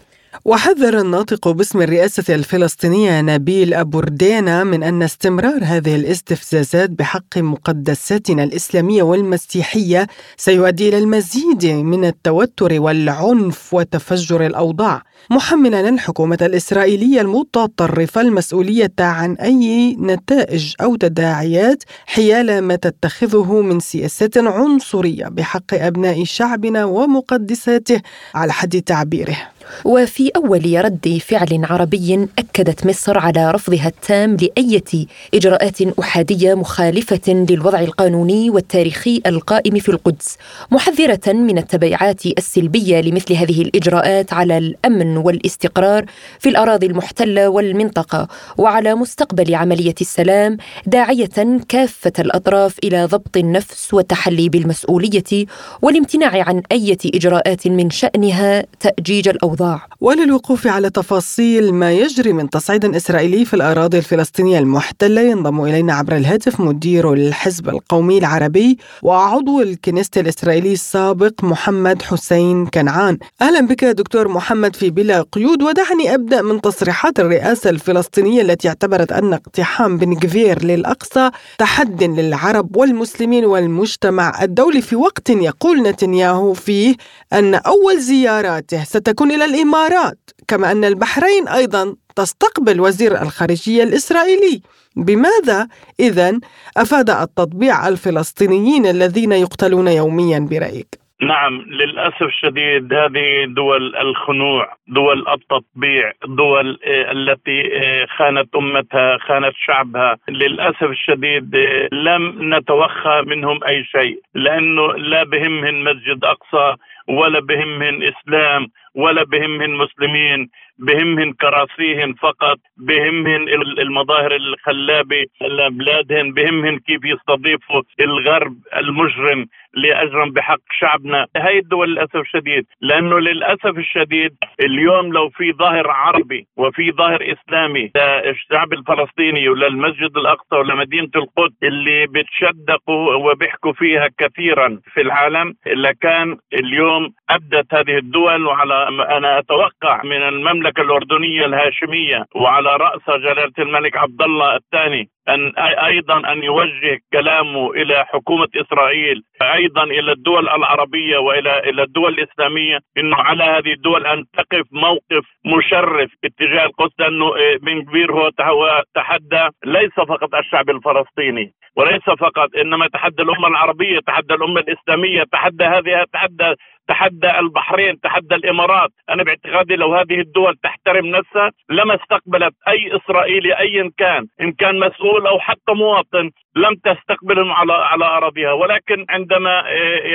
[0.46, 8.44] وحذر الناطق باسم الرئاسة الفلسطينية نبيل أبو ردينا من أن استمرار هذه الاستفزازات بحق مقدساتنا
[8.44, 15.04] الإسلامية والمسيحية سيؤدي إلى المزيد من التوتر والعنف وتفجر الأوضاع.
[15.30, 24.38] محملا الحكومة الإسرائيلية المتطرفة المسؤولية عن أي نتائج أو تداعيات حيال ما تتخذه من سياسات
[24.38, 28.02] عنصرية بحق أبناء شعبنا ومقدساته
[28.36, 29.38] على حد تعبيره.
[29.86, 37.80] وفي أول رد فعل عربي أكدت مصر على رفضها التام لأية إجراءات أحادية مخالفة للوضع
[37.80, 40.38] القانوني والتاريخي القائم في القدس
[40.72, 46.06] محذرة من التبعات السلبية لمثل هذه الإجراءات على الأمن والاستقرار
[46.40, 54.50] في الأراضي المحتلة والمنطقة وعلى مستقبل عملية السلام داعية كافة الأطراف إلى ضبط النفس والتحلي
[54.50, 55.46] بالمسؤولية
[55.82, 59.61] والامتناع عن أي إجراءات من شأنها تأجيج الأوضاع.
[60.02, 66.16] وللوقوف على تفاصيل ما يجري من تصعيد إسرائيلي في الأراضي الفلسطينية المحتلة ينضم إلينا عبر
[66.16, 73.18] الهاتف مدير الحزب القومي العربي وعضو الكنيست الإسرائيلي السابق محمد حسين كنعان.
[73.42, 79.12] أهلا بك دكتور محمد في بلا قيود ودعني أبدأ من تصريحات الرئاسة الفلسطينية التي اعتبرت
[79.12, 86.96] أن اقتحام بن كفير للأقصى تحد للعرب والمسلمين والمجتمع الدولي في وقت يقول نتنياهو فيه
[87.34, 94.62] أن أول زياراته ستكون إلى الإمارات كما أن البحرين أيضا تستقبل وزير الخارجية الإسرائيلي.
[94.96, 95.68] بماذا
[96.00, 96.40] إذا
[96.78, 106.12] أفاد التطبيع الفلسطينيين الذين يقتلون يوميا برأيك؟ نعم للأسف الشديد هذه دول الخنوع دول التطبيع
[106.26, 110.18] دول آه، التي آه، خانت أمتها خانت شعبها.
[110.30, 116.76] للأسف الشديد آه، لم نتوخى منهم أي شيء لأنه لا بهمهن مسجد أقصى.
[117.20, 123.48] ولا بهمهن إسلام ولا بهمهن مسلمين بهمهن كراسيهن فقط بهمهن
[123.86, 129.46] المظاهر الخلابة لبلادهن بهمهن كيف يستضيفوا الغرب المجرم.
[129.74, 131.28] لاجرم بحق شعبنا.
[131.38, 137.92] هاي الدول للأسف الشديد لأنه للأسف الشديد اليوم لو في ظاهر عربي وفي ظاهر إسلامي
[137.96, 147.10] للشعب الفلسطيني وللمسجد الأقصى ولمدينة القدس اللي بتشدقوا وبيحكوا فيها كثيرا في العالم لكان اليوم
[147.30, 154.22] أبدت هذه الدول وعلى أنا أتوقع من المملكة الأردنية الهاشمية وعلى راسها جلالة الملك عبد
[154.22, 155.54] الله الثاني ان
[155.86, 162.80] أيضا أن يوجه كلامه إلى حكومة إسرائيل أيضا إلى الدول العربية والى إلى الدول الإسلامية.
[162.98, 168.84] إنه على هذه الدول أن تقف موقف مشرف اتجاه القدس لأنه آه، بن كبير هو
[168.96, 175.64] تحدى ليس فقط الشعب الفلسطيني وليس فقط إنما تحدى الأمة العربية تحدى الأمة الإسلامية تحدى
[175.64, 176.56] هذه تحدى
[176.92, 178.90] تحدى البحرين تحدى الإمارات.
[179.10, 184.80] أنا باعتقادي لو هذه الدول تحترم نفسها لما استقبلت أي إسرائيلي ايا كان إن كان
[184.80, 188.52] مسؤول أو حتى مواطن لم تستقبلهم على على أراضيها.
[188.52, 189.64] ولكن عندما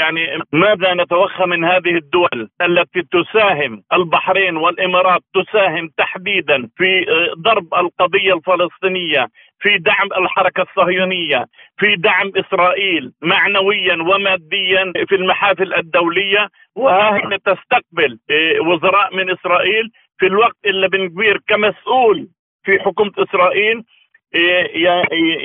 [0.01, 7.07] يعني ماذا نتوخى من هذه الدول التي تساهم البحرين والإمارات تساهم تحديدا في
[7.39, 9.27] ضرب القضية الفلسطينية
[9.61, 11.45] في دعم الحركة الصهيونية
[11.79, 18.19] في دعم إسرائيل معنويا وماديا في المحافل الدولية وها تستقبل
[18.61, 22.29] وزراء من إسرائيل في الوقت اللي بن كبير كمسؤول
[22.65, 23.83] في حكومة إسرائيل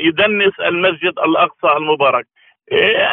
[0.06, 2.26] يدنس المسجد الأقصى المبارك.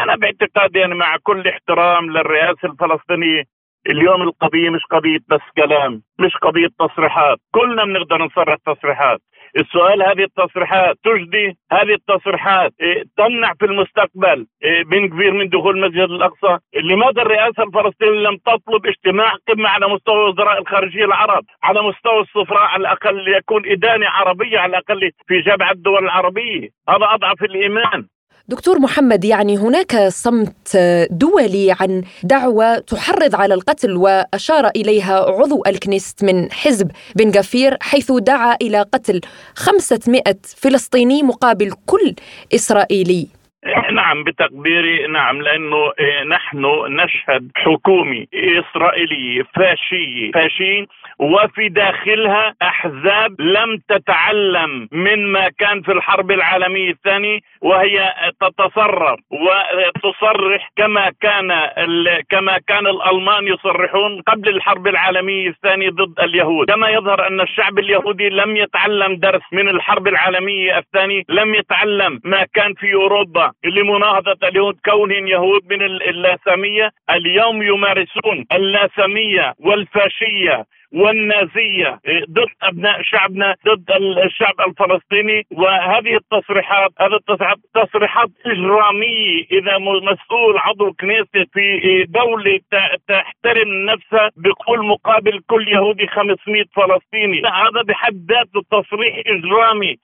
[0.03, 3.45] أنا باعتقادي يعني مع كل احترام للرئاسة الفلسطينية
[3.91, 7.39] اليوم القضية مش قضية بس كلام مش قضية تصريحات.
[7.55, 9.21] كلنا بنقدر نصرح تصريحات.
[9.57, 15.79] السؤال هذه التصريحات تجدي هذه التصريحات إيه، تمنع في المستقبل إيه، بن كبير من دخول
[15.85, 21.83] المسجد الأقصى؟ لماذا الرئاسة الفلسطينية لم تطلب اجتماع قمة على مستوى وزراء الخارجية العرب على
[21.83, 27.43] مستوى السفراء على الأقل يكون إدانة عربية على الأقل في جامعة الدول العربية؟ هذا أضعف
[27.43, 28.07] الإيمان.
[28.51, 30.77] دكتور محمد يعني هناك صمت
[31.11, 38.13] دولي عن دعوة تحرض على القتل وأشار إليها عضو الكنيست من حزب بن غفير حيث
[38.13, 39.21] دعا إلى قتل
[39.57, 40.23] 500
[40.63, 42.15] فلسطيني مقابل كل
[42.55, 43.29] إسرائيلي.
[43.93, 45.93] نعم بتقديري نعم لأنه
[46.31, 50.87] نحن نشهد حكومه اسرائيليه فاشيه فاشين
[51.19, 61.13] وفي داخلها أحزاب لم تتعلم مما كان في الحرب العالمية الثانية وهي تتصرف وتصرح كما
[61.21, 61.49] كان
[62.31, 66.71] كما كان الألمان يصرحون قبل الحرب العالمية الثانية ضد اليهود.
[66.71, 72.47] كما يظهر أن الشعب اليهودي لم يتعلم درس من الحرب العالمية الثانية لم يتعلم ما
[72.55, 76.91] كان في أوروبا لمناهضة اليهود كونهم يهود من اللاسامية.
[77.11, 83.91] اليوم يمارسون اللاسامية والفاشية والنازية ضد أبناء شعبنا ضد
[84.25, 85.47] الشعب الفلسطيني.
[85.51, 89.45] وهذه التصريحات هذه التصريحات تصريحات إجرامية.
[89.53, 92.61] إذا مسؤول عضو كنيسة في دولة
[93.09, 97.39] تحترم نفسها بقول مقابل كل يهودي 500 فلسطيني.
[97.39, 99.97] هذا بحد ذاته تصريح إجرامي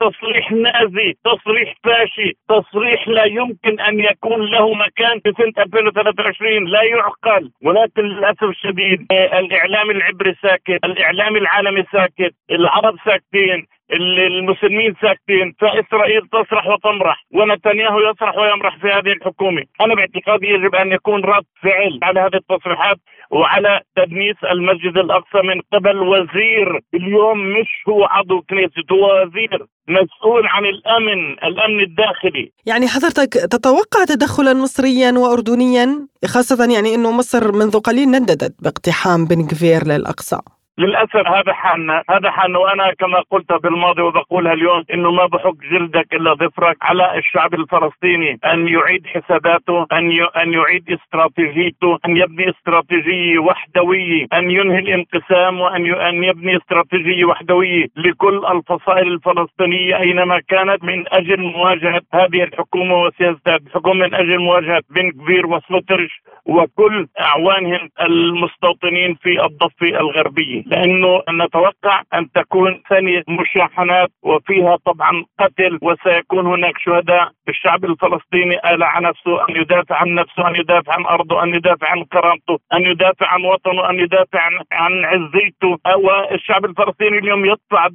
[0.00, 6.82] تصريح نازي تصريح فاشي تصريح لا يمكن أن يكون له مكان في سنة 2023 لا
[6.82, 7.50] يعقل.
[7.62, 10.11] ولكن للأسف الشديد الإعلام العبري
[10.42, 18.86] ساكت الإعلام العالمي ساكت العرب ساكتين المسلمين ساكتين فإسرائيل تصرح وتمرح ونتنياهو يصرح ويمرح في
[18.86, 22.96] هذه الحكومة، أنا باعتقادي يجب أن يكون رد فعل على هذه التصريحات.
[23.32, 30.46] وعلى تدنيس المسجد الأقصى من قبل وزير اليوم مش هو عضو كنيسة هو وزير مسؤول
[30.46, 32.52] عن الأمن الأمن الداخلي.
[32.66, 39.46] يعني حضرتك تتوقع تدخلا مصريا واردنيا؟ خاصة يعني إنه مصر منذ قليل نددت باقتحام بن
[39.46, 40.38] كفير للأقصى.
[40.78, 46.14] للأسف هذا حالنا هذا حالنا وأنا كما قلت بالماضي وبقولها اليوم إنه ما بحك جلدك
[46.14, 48.38] إلا ظفرك على الشعب الفلسطيني.
[48.44, 55.94] أن يعيد حساباته أن أن يعيد استراتيجيته أن يبني استراتيجيه وحدويه أن ينهي الانقسام وأن
[55.94, 63.56] أن يبني استراتيجيه وحدويه لكل الفصائل الفلسطينية أينما كانت من أجل مواجهة هذه الحكومة وسياسه
[63.66, 70.61] الحكومة من أجل مواجهة بن كبير وسلوترش وكل أعوانهم المستوطنين في الضفة الغربية.
[70.66, 77.30] لأنه نتوقع أن تكون ثانية مشاحنات وفيها طبعا قتل وسيكون هناك شهداء.
[77.48, 81.88] الشعب الفلسطيني آل على نفسه أن يدافع عن نفسه أن يدافع عن أرضه أن يدافع
[81.90, 87.88] عن كرامته أن يدافع عن وطنه أن يدافع عن, عن عزيته والشعب الفلسطيني اليوم يدفع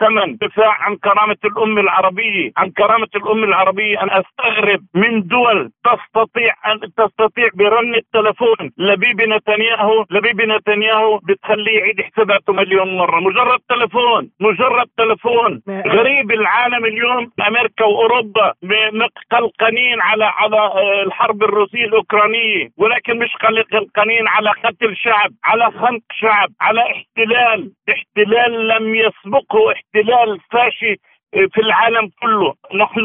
[0.00, 2.50] ثمن دفاع عن كرامة الأمة العربية.
[2.56, 8.70] عن كرامة الأمة العربية أن أستغرب من دول تستطيع ان تستطيع برن التلفون.
[8.78, 13.20] لبيبي نتنياهو لبيبي نتنياهو بتخليه يعيد حساباته مليون مرة.
[13.20, 15.62] مجرد تلفون مجرد تلفون.
[15.68, 17.30] غريب العالم اليوم.
[17.48, 18.52] أمريكا وأوروبا
[19.30, 22.68] قلقانين على على آه، الحرب الروسية الأوكرانية.
[22.78, 23.36] ولكن مش
[23.72, 27.72] قلقانين على قتل شعب على خنق شعب على احتلال.
[27.88, 30.92] احتلال لم يسبقه احتلال فاشي
[31.34, 32.54] آه، في العالم كله.
[32.74, 33.00] نحن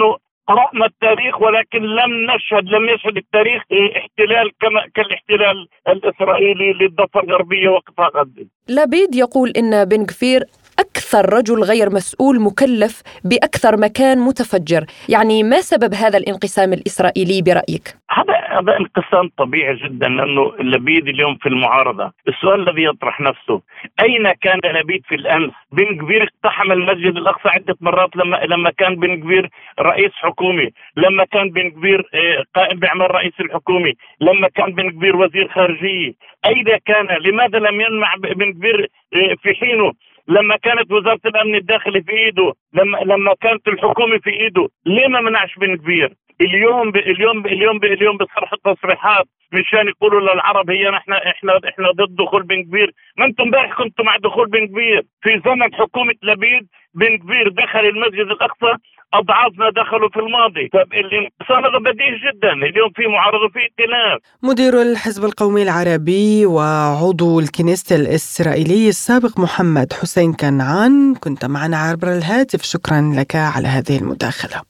[0.48, 3.62] قرأنا التاريخ ولكن لم نشهد لم يشهد التاريخ
[3.98, 10.44] احتلال كما كالاحتلال الإسرائيلي للضفة الغربية وقطاع غزة لابيد يقول إن بن كفير
[10.80, 17.88] أكثر رجل غير مسؤول مكلف بأكثر مكان متفجر يعني ما سبب هذا الانقسام الإسرائيلي برأيك؟
[18.12, 23.62] هذا هذا انقسام طبيعي جدا لأنه لبيد اليوم في المعارضة، السؤال الذي يطرح نفسه
[24.02, 28.96] أين كان لبيد في الأمس؟ بن كبير اقتحم المسجد الأقصى عدة مرات لما لما كان
[28.96, 34.74] بن كبير رئيس حكومي، لما كان بن كبير آه، قائم بأعمال رئيس الحكومي، لما كان
[34.74, 36.14] بن كبير وزير خارجية،
[36.46, 39.94] أين كان؟ لماذا لم ينمع بن كبير آه، في حينه
[40.28, 45.22] لما كانت وزارة الأمن الداخلي في إيده لما لما كانت الحكومة في إيده ليه ما
[45.22, 46.90] منعش بن كبير اليوم.
[46.90, 47.46] اليوم.
[47.46, 47.78] اليوم.
[47.84, 53.26] اليوم بصرح التصريحات مشان يقولوا للعرب هي إحنا إحنا إحنا ضد دخول بن كبير ما
[53.26, 58.20] أنتم امبارح كنتوا مع دخول بن كبير في زمن حكومة لبيد بن كبير دخل المسجد
[58.32, 58.74] الأقصى
[59.14, 60.68] اضعاف ما دخلوا في الماضي.
[60.74, 62.54] طب الانقسام بديهي جدا.
[62.54, 70.34] اليوم في معارضة وفي ائتلاف مدير الحزب القومي العربي وعضو الكنيست الإسرائيلي السابق محمد حسين
[70.34, 72.64] كنعان كنت معنا عبر الهاتف.
[72.64, 74.62] شكرا لك على هذه المداخلة.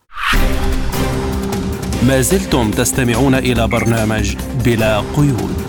[2.07, 5.66] ما زلتم تستمعون إلى برنامج بلا قيود.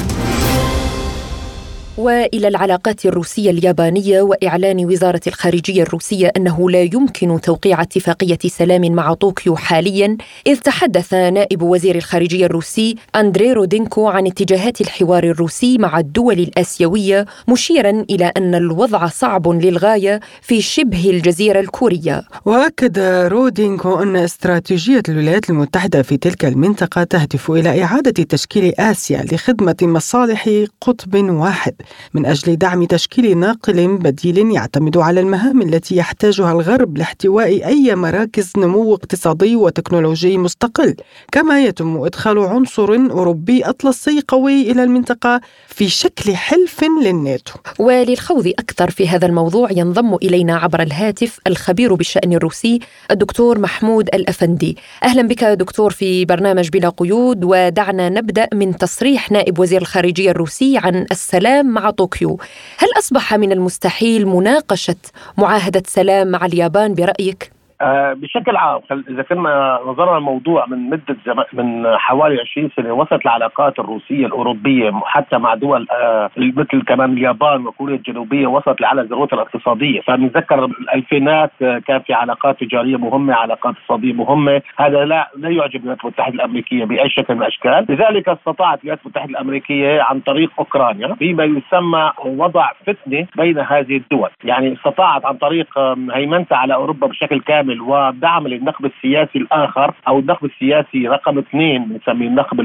[1.99, 9.15] وإلى العلاقات الروسية اليابانية وإعلان وزارة الخارجية الروسية أنه لا يمكن توقيع اتفاقية سلام مع
[9.15, 15.99] طوكيو حاليا إذ تحدث نائب وزير الخارجية الروسي أندري رودينكو عن اتجاهات الحوار الروسي مع
[15.99, 22.23] الدول الآسيوية مشيرا إلى أن الوضع صعب للغاية في شبه الجزيرة الكورية.
[22.45, 22.99] وأكد
[23.33, 30.51] رودينكو أن استراتيجية الولايات المتحدة في تلك المنطقة تهدف إلى إعادة تشكيل آسيا لخدمة مصالح
[30.81, 31.75] قطب واحد.
[32.14, 38.53] من أجل دعم تشكيل ناقل بديل يعتمد على المهام التي يحتاجها الغرب لاحتواء أي مراكز
[38.57, 40.96] نمو اقتصادي وتكنولوجي مستقل
[41.33, 47.53] كما يتم إدخال عنصر أوروبي أطلسي قوي إلى المنطقة في شكل حلف للناتو.
[47.79, 54.77] وللخوض أكثر في هذا الموضوع ينضم إلينا عبر الهاتف الخبير بالشأن الروسي الدكتور محمود الأفندي.
[55.03, 60.79] أهلا بك دكتور في برنامج بلا قيود ودعنا نبدأ من تصريح نائب وزير الخارجية الروسي
[60.79, 62.41] عن السلام مع طوكيو
[62.79, 64.97] هل أصبح من المستحيل مناقشة
[65.37, 71.43] معاهدة سلام مع اليابان برأيك؟ آه بشكل عام إذا كنا نظرنا الموضوع من مدة زم...
[71.53, 77.67] من حوالي 20 سنة وصلت العلاقات الروسية الأوروبية حتى مع دول آه مثل كمان اليابان
[77.67, 80.01] وكوريا الجنوبية وصلت لعلى ذروتها الاقتصادية.
[80.01, 84.62] فبنتذكر الألفينات آه كان في علاقات تجارية مهمة علاقات اقتصادية مهمة.
[84.77, 87.87] هذا لا لا يعجب الولايات المتحدة الأمريكية بأي شكل من الأشكال.
[87.88, 94.31] لذلك استطاعت الولايات المتحدة الأمريكية عن طريق أوكرانيا بما يسمى وضع فتنة بين هذه الدول.
[94.45, 95.79] يعني استطاعت عن طريق
[96.12, 101.99] هيمنتها على أوروبا بشكل كامل كامل ودعم للنخب السياسي الآخر أو النخب السياسي رقم اثنين
[102.01, 102.61] نسميه النخب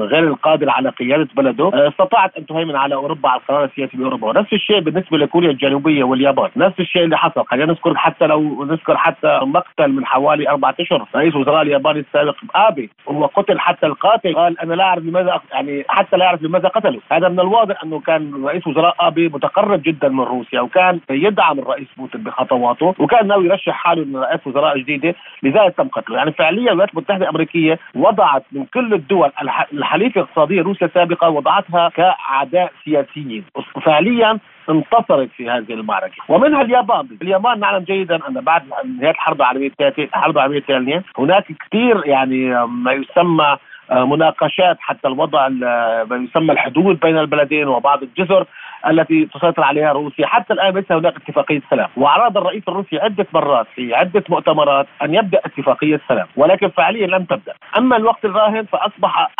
[0.00, 1.70] غير القادر على قيادة بلده.
[1.74, 4.28] آه، استطاعت أن تهيمن على أوروبا على القرار السياسي بأوروبا.
[4.28, 6.50] ونفس الشيء بالنسبة لكوريا الجنوبية واليابان.
[6.56, 7.44] نفس الشيء اللي حصل.
[7.46, 11.08] خلينا نذكر حتى لو نذكر حتى مقتل من حوالي أربعة أشهر.
[11.14, 12.90] رئيس وزراء اليابان السابق آبي.
[13.06, 14.34] وهو قتل حتى القاتل.
[14.34, 17.00] قال أنا لا أعرف لماذا يعني حتى لا أعرف لماذا قتله.
[17.12, 21.88] هذا من الواضح أنه كان رئيس وزراء آبي متقرب جدا من روسيا وكان يدعم الرئيس
[21.96, 26.90] بوتين بخطواته وكان ناوي يرشح حاله إنه وزراء جديده لذلك تم قتله يعني فعليا الولايات
[26.94, 29.30] المتحدة الأمريكية وضعت من كل الدول
[29.72, 33.44] الحليفه الاقتصادية روسيا السابقة وضعتها كأعداء سياسيين.
[33.84, 34.38] فعليا
[34.70, 36.16] انتصرت في هذه المعركة.
[36.28, 37.08] ومنها اليابان.
[37.22, 38.62] اليابان نعلم جيدا أن بعد
[38.98, 43.56] نهاية الحرب العالمية الثالثة الحرب العالمية الثانية هناك كثير يعني ما يسمى
[43.90, 48.46] آه، مناقشات حتى الوضع ما يسمى الحدود بين البلدين وبعض الجزر.
[48.86, 50.26] التي تسيطر عليها روسيا.
[50.26, 51.88] حتى الآن ليس هناك اتفاقية سلام.
[51.96, 57.24] واراد الرئيس الروسي عدة مرات في عدة مؤتمرات أن يبدأ اتفاقية سلام ولكن فعليا لم
[57.24, 57.54] تبدأ.
[57.78, 59.30] أما الوقت الراهن فأصبح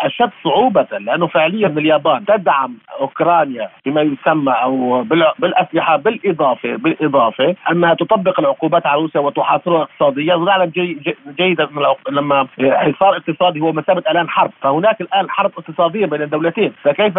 [0.00, 5.02] أشد صعوبة لأنه فعليا اليابان تدعم أوكرانيا بما يسمى أو
[5.38, 10.34] بالأسلحة بالإضافة بالإضافة أنها تطبق العقوبات على روسيا وتحاصرها اقتصاديا.
[10.34, 11.68] ونعلم جي جي جيدا
[12.10, 14.50] لما حصار اقتصادي هو مثابه الآن حرب.
[14.60, 16.72] فهناك الآن حرب اقتصادية بين الدولتين.
[16.82, 17.18] فكيف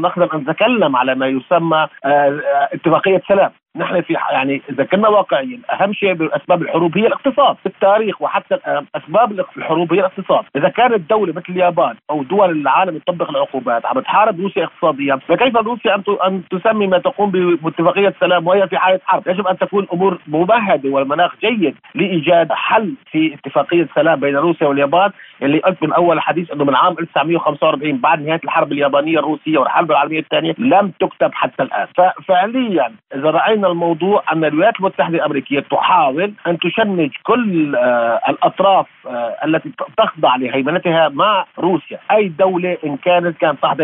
[0.00, 3.50] نقدر أن نتكلم نتكلم على ما يسمى آه، آه، اتفاقية سلام.
[3.76, 8.58] نحن في يعني إذا كنا واقعيين أهم شيء بأسباب الحروب هي الاقتصاد في التاريخ وحتى
[8.94, 10.44] أسباب الحروب هي الاقتصاد.
[10.56, 15.56] إذا كانت دولة مثل اليابان أو دول العالم تطبق العقوبات عم تحارب روسيا اقتصاديا فكيف
[15.56, 19.86] روسيا أن أن تسمي ما تقوم باتفاقيه سلام وهي في حالة حرب؟ يجب أن تكون
[19.92, 25.10] أمور ممهده والمناخ جيد لإيجاد حل في اتفاقية سلام بين روسيا واليابان
[25.42, 29.90] اللي قلت من أول الحديث إنه من عام 1945 بعد نهاية الحرب اليابانية الروسية والحرب
[29.90, 31.86] العالمية الثانية لم تكتب حتى الآن.
[31.96, 39.36] ففعليا إذا رأينا الموضوع ان الولايات المتحده الأمريكية تحاول أن تشنج كل آه الأطراف آه
[39.44, 43.76] التي تخضع لهيمنتها مع روسيا، أي دولة إن كانت كانت تحت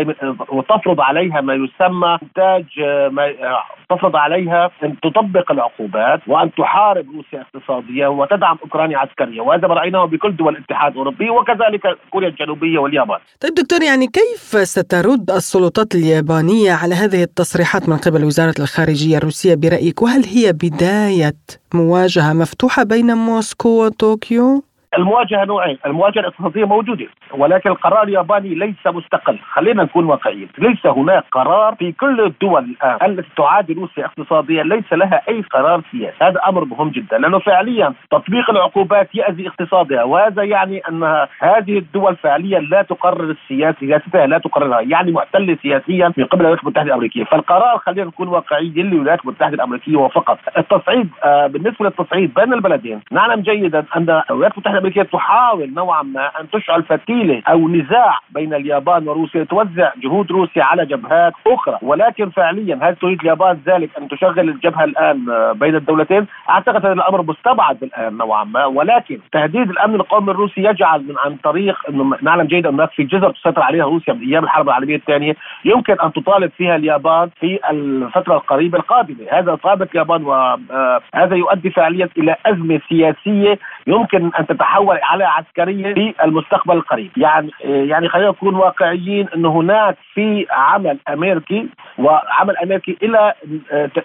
[0.49, 3.33] وتفرض عليها ما يسمى إنتاج آه ما
[3.89, 10.05] تفرض عليها أن تطبق العقوبات وأن تحارب روسيا اقتصاديا وتدعم أوكرانيا عسكريا، وهذا ما رأيناه
[10.05, 13.19] بكل دول الاتحاد الأوروبي وكذلك كوريا الجنوبية واليابان.
[13.41, 19.55] طيب دكتور يعني كيف سترد السلطات اليابانية على هذه التصريحات من قبل وزارة الخارجية الروسية
[19.73, 21.35] برايك وهل هي بداية
[21.73, 24.63] مواجهة مفتوحة بين موسكو وطوكيو؟
[24.97, 31.23] المواجهة نوعين، المواجهة الاقتصادية موجودة ولكن القرار الياباني ليس مستقل، خلينا نكون واقعيين، ليس هناك
[31.31, 36.39] قرار في كل الدول الآن التي تعادي روسيا اقتصاديا ليس لها أي قرار سياسي، هذا
[36.47, 42.59] أمر مهم جدا لأنه فعليا تطبيق العقوبات يأذي اقتصادها وهذا يعني أن هذه الدول فعليا
[42.59, 47.77] لا تقرر السياسة سياستها لا تقررها، يعني محتله سياسيا من قبل الولايات المتحدة الأمريكية، فالقرار
[47.77, 53.85] خلينا نكون واقعيين للولايات المتحدة الأمريكية وفقط، التصعيد آه بالنسبة للتصعيد بين البلدين، نعلم جيدا
[53.95, 59.43] أن الولايات المتحدة الأمريكية تحاول نوعا ما أن تشعل فتيلة أو نزاع بين اليابان وروسيا
[59.43, 61.77] توزع جهود روسيا على جبهات أخرى.
[61.81, 67.21] ولكن فعليا هل تريد اليابان ذلك أن تشغل الجبهة الآن بين الدولتين؟ أعتقد هذا الأمر
[67.21, 68.65] مستبعد الآن نوعا ما.
[68.65, 73.31] ولكن تهديد الأمن القومي الروسي يجعل من عن طريق انه نعلم جيدا أن في جزر
[73.31, 75.35] تسيطر عليها روسيا من أيام الحرب العالمية الثانية.
[75.65, 82.09] يمكن أن تطالب فيها اليابان في الفترة القريبة القادمة، هذا طالبت اليابان وهذا يؤدي فعليا
[82.17, 88.55] إلى أزمة سياسية يمكن أن تتحول على عسكرية في المستقبل القريب، يعني يعني خلينا نكون
[88.55, 91.67] واقعيين انه هناك في عمل أمريكي
[91.97, 93.33] وعمل أمريكي إلى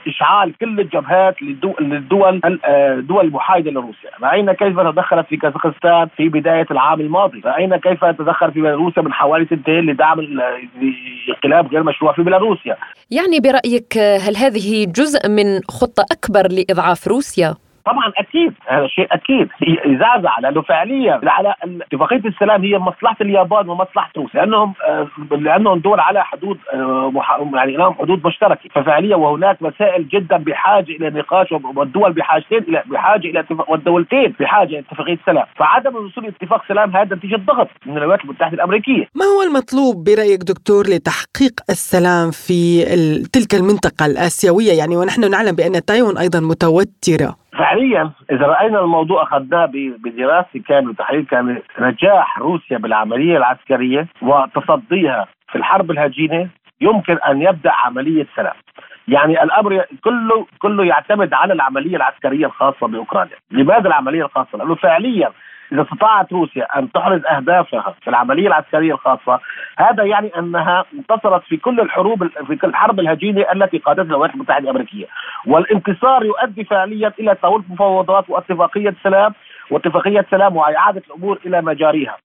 [0.06, 7.00] إشعال كل الجبهات للدول الدول المحايدة لروسيا، راينا كيف تدخلت في كازاخستان في بداية العام
[7.00, 12.76] الماضي، راينا كيف تدخل في بيلاروسيا من حوالي سنتين لدعم الانقلاب غير مشروع في بيلاروسيا.
[13.10, 17.54] يعني برأيك هل هذه جزء من خطة أكبر لإضعاف روسيا؟
[17.88, 19.48] طبعا أكيد هذا شيء أكيد.
[19.86, 21.54] يزعزع لأنه فعليا على
[21.92, 24.74] اتفاقية السلام هي مصلحة اليابان ومصلحه روسيا لانهم
[25.30, 26.58] لأنهم دول على حدود
[27.54, 28.68] يعني لهم حدود مشتركة.
[28.74, 34.78] ففعليا وهناك مسائل جدا بحاجة إلى نقاش والدول بحاجتين إلى بحاجة إلى والدولتين بحاجة إلى
[34.78, 35.44] اتفاقية السلام.
[35.56, 39.04] فعدم الوصول إلى اتفاق سلام هذا نتيجة ضغط من الولايات المتحدة الأمريكية.
[39.14, 42.84] ما هو المطلوب برأيك دكتور لتحقيق السلام في
[43.32, 47.36] تلك المنطقة الآسيوية؟ يعني ونحن نعلم بأن تايوان أيضا متوترة.
[47.58, 49.66] فعليا إذا رأينا الموضوع أخذناه
[49.98, 56.48] بدراسة كاملة وتحليل كامل نجاح روسيا بالعملية العسكرية وتصديها في الحرب الهجينة
[56.80, 58.54] يمكن أن يبدأ عملية سلام.
[59.08, 65.30] يعني الأمر كله كله يعتمد على العملية العسكرية الخاصة بأوكرانيا، لماذا العملية الخاصة؟ لأنه فعليا
[65.72, 69.40] اذا استطاعت روسيا أن تحرز أهدافها في العملية العسكرية الخاصة.
[69.78, 74.64] هذا يعني أنها انتصرت في كل الحروب في كل الحرب الهجينة التي قادتها الولايات المتحدة
[74.64, 75.06] الأمريكية.
[75.46, 79.34] والانتصار يؤدي فعليا إلى تطور مفاوضات واتفاقية سلام
[79.70, 82.16] واتفاقية سلام وإعادة الأمور إلى مجاريها.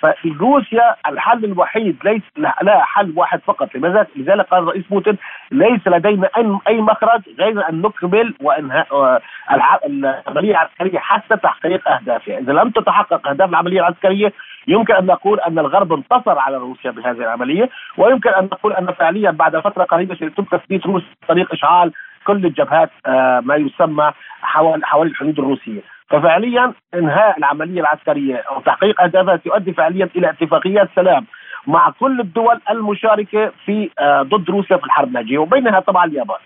[0.00, 3.68] ففي روسيا الحل الوحيد ليس لا حل واحد فقط.
[4.16, 5.18] لذلك قال الرئيس بوتين
[5.52, 6.28] ليس لدينا
[6.68, 9.20] اي مخرج غير أن نكمل وانهاء
[9.52, 14.32] العملية العسكرية حتى تحقيق أهدافها، إذا لم تتحقق أهداف العملية العسكرية
[14.68, 19.30] يمكن أن نقول أن الغرب انتصر على روسيا بهذه العملية، ويمكن أن نقول أن فعليا
[19.30, 21.92] بعد فترة قريبة سيتم تثبيت روسيا طريق إشعال
[22.24, 22.90] كل الجبهات
[23.42, 25.80] ما يسمى حوالي الحدود الروسية،
[26.10, 31.26] ففعليا إنهاء العملية العسكرية أو تحقيق أهدافها سيؤدي فعليا إلى اتفاقيات سلام
[31.66, 33.90] مع كل الدول المشاركة في
[34.22, 36.36] ضد روسيا في الحرب الهجيه وبينها طبعا اليابان.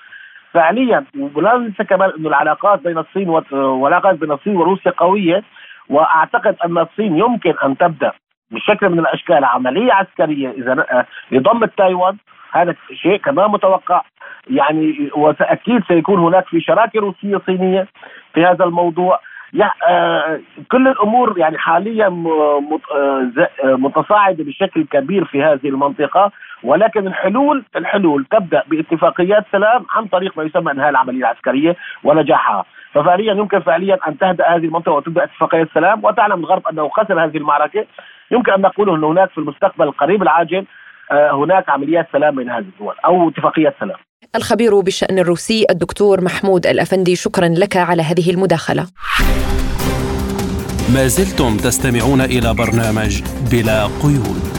[0.53, 1.05] فعليا
[1.35, 5.43] ولا ننسى كمان إنه العلاقات بين الصين والعلاقات بين الصين وروسيا قوية
[5.89, 8.13] وأعتقد أن الصين يمكن أن تبدأ
[8.51, 12.17] بشكل من الأشكال عملية عسكرية إذا لضم تايوان
[12.53, 14.03] هذا شيء كمان متوقع.
[14.51, 17.87] يعني واكيد سيكون هناك في شراكة روسية صينية
[18.35, 19.21] في هذا الموضوع.
[20.71, 22.09] كل الأمور يعني حاليا
[23.65, 26.31] متصاعدة بشكل كبير في هذه المنطقة
[26.63, 32.65] ولكن الحلول الحلول تبدأ باتفاقيات سلام عن طريق ما يسمى إنهاء العملية العسكرية ونجاحها.
[32.93, 37.37] ففعليا يمكن فعليا أن تهدأ هذه المنطقة وتبدأ اتفاقيه سلام وتعلم الغرب أنه خسر هذه
[37.37, 37.87] المعركة.
[38.31, 40.65] يمكن أن نقول ان هناك في المستقبل القريب العاجل.
[41.15, 43.99] هناك عمليات سلام بين هذه الدول أو اتفاقيات سلام.
[44.37, 48.87] الخبير بالشأن الروسي الدكتور محمود الأفندي شكرا لك على هذه المداخلة.
[50.95, 54.54] ما زلتم تستمعون إلى برنامج بلا قيود.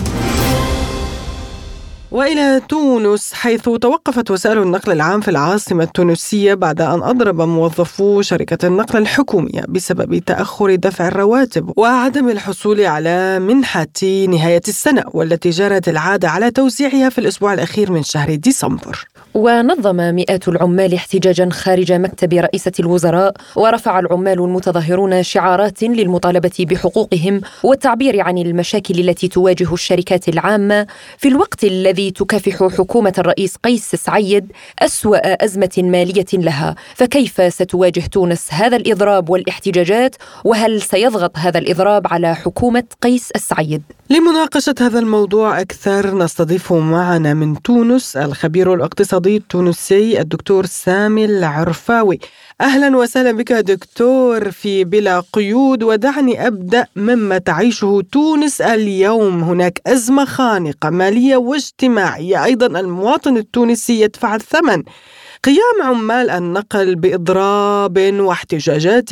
[2.11, 8.67] وإلى تونس حيث توقفت وسائل النقل العام في العاصمة التونسية بعد أن أضرب موظفو شركة
[8.67, 16.29] النقل الحكومية بسبب تأخر دفع الرواتب وعدم الحصول على منحة نهاية السنة والتي جرت العادة
[16.29, 19.07] على توزيعها في الأسبوع الأخير من شهر ديسمبر.
[19.33, 28.21] ونظم مئات العمال احتجاجا خارج مكتب رئيسة الوزراء ورفع العمال المتظاهرون شعارات للمطالبة بحقوقهم والتعبير
[28.21, 30.87] عن المشاكل التي تواجه الشركات العامة
[31.17, 38.53] في الوقت الذي تكافح حكومة الرئيس قيس سعيد أسوأ أزمة مالية لها فكيف ستواجه تونس
[38.53, 46.17] هذا الإضراب والاحتجاجات وهل سيضغط هذا الإضراب على حكومة قيس السعيد؟ لمناقشة هذا الموضوع أكثر
[46.17, 52.19] نستضيف معنا من تونس الخبير الاقتصادي التونسي الدكتور سامي العرفاوي.
[52.61, 59.43] أهلا وسهلا بك دكتور في بلا قيود ودعني أبدأ مما تعيشه تونس اليوم.
[59.43, 62.43] هناك أزمة خانقة مالية واجتماعية.
[62.43, 64.83] أيضا المواطن التونسي يدفع الثمن.
[65.43, 69.09] قيام عمال النقل بإضراب واحتجاجات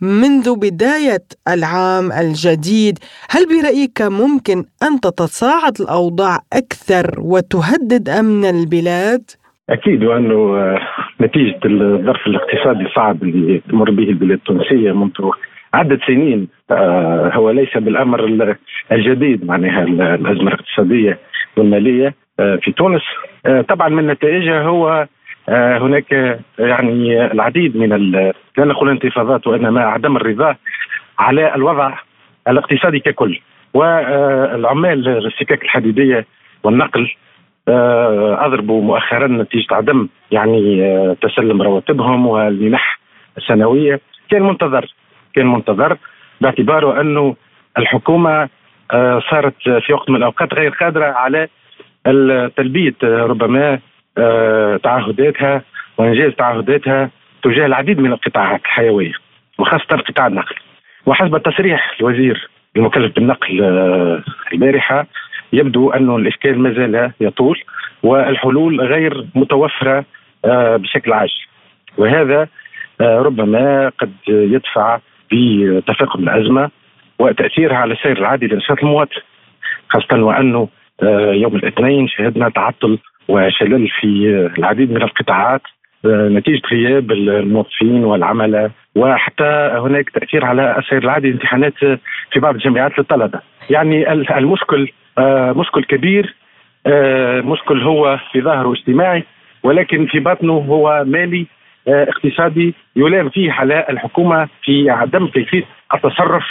[0.00, 2.98] منذ بداية العام الجديد،
[3.30, 9.22] هل برأيك ممكن أن تتصاعد الأوضاع أكثر وتهدد أمن البلاد؟
[9.70, 10.80] أكيد وأنه آه،
[11.20, 15.10] نتيجة الظرف الاقتصادي الصعب اللي تمر به البلاد التونسية منذ
[15.74, 18.24] عدة سنين آه، هو ليس بالأمر
[18.92, 21.18] الجديد معناها الأزمة الاقتصادية
[21.56, 23.02] والمالية آه، في تونس
[23.68, 25.06] طبعا من نتائجها هو
[25.48, 30.56] هناك آه، يعني العديد من لا نقول انتفاضات وإنما عدم الرضا
[31.18, 31.98] على الوضع
[32.48, 33.40] الاقتصادي ككل.
[33.74, 36.26] والعمال السكك الحديدية
[36.62, 37.10] والنقل
[37.68, 40.84] آه، أضربوا مؤخرا نتيجة عدم يعني
[41.22, 42.98] تسلم رواتبهم والمنح
[43.38, 44.00] السنوية.
[44.30, 44.94] كان منتظر
[45.34, 45.96] كان منتظر
[46.40, 47.36] باعتباره أنه
[47.78, 48.48] الحكومة
[49.30, 51.48] صارت في وقت من الأوقات غير قادرة على
[52.56, 53.78] تلبيه ربما آه،
[54.82, 55.62] تعهداتها
[55.98, 57.10] وانجاز تعهداتها
[57.42, 59.12] تجاه العديد من القطاعات الحيوية
[59.58, 60.54] وخاصة قطاع النقل.
[61.06, 65.06] وحسب تصريح الوزير المكلف بالنقل آه، البارحة
[65.52, 67.60] يبدو أن الإشكال ما زال يطول
[68.02, 70.04] والحلول غير متوفرة
[70.44, 71.46] آه، بشكل عاجل.
[71.98, 72.48] وهذا
[73.00, 74.98] ربما قد يدفع
[75.32, 76.70] بتفاقم الأزمة
[77.18, 79.20] وتأثيرها على سير العادي لنشاط المواطن
[79.88, 80.68] خاصة وأنه
[81.42, 82.98] يوم الاثنين شهدنا تعطل
[83.28, 85.62] وشلل في العديد من القطاعات
[86.04, 91.74] آه، نتيجة غياب الموظفين والعملاء وحتى هناك تأثير على السير العادي الامتحانات
[92.32, 96.34] في بعض الجامعات للطلبة يعني المشكل آه، مشكل كبير
[96.86, 99.24] آه، مشكل هو في ظاهره اجتماعي
[99.62, 101.46] ولكن في باطنه هو مالي
[101.88, 105.64] اقتصادي يلام فيه على الحكومة في عدم كيفيه
[105.94, 106.44] التصرف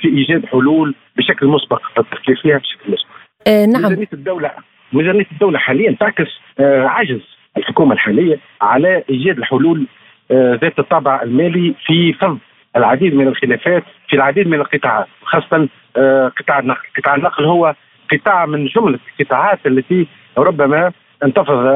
[0.00, 3.10] في إيجاد حلول بشكل مسبق التفكير فيها بشكل مسبق.
[3.46, 4.50] آه نعم ميزانيه الدولة
[4.92, 6.28] ميزانيه الدولة حاليا تعكس
[6.60, 7.20] آه، عجز
[7.56, 9.86] الحكومة الحالية على إيجاد الحلول
[10.30, 12.38] آه، ذات الطابع المالي في فض
[12.76, 17.74] العديد من الخلافات في العديد من القطاعات خاصه آه، قطاع النقل، قطاع النقل هو
[18.12, 20.06] قطاع من جملة القطاعات التي
[20.38, 20.92] ربما
[21.24, 21.66] انتفض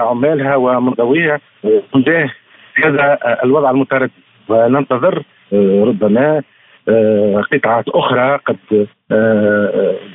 [0.00, 1.40] عمالها ومنضويها
[1.92, 2.30] تجاه
[2.84, 4.10] هذا الوضع المتردد.
[4.48, 5.22] وننتظر
[5.52, 6.42] ربما
[7.52, 8.86] قطاعات أخرى قد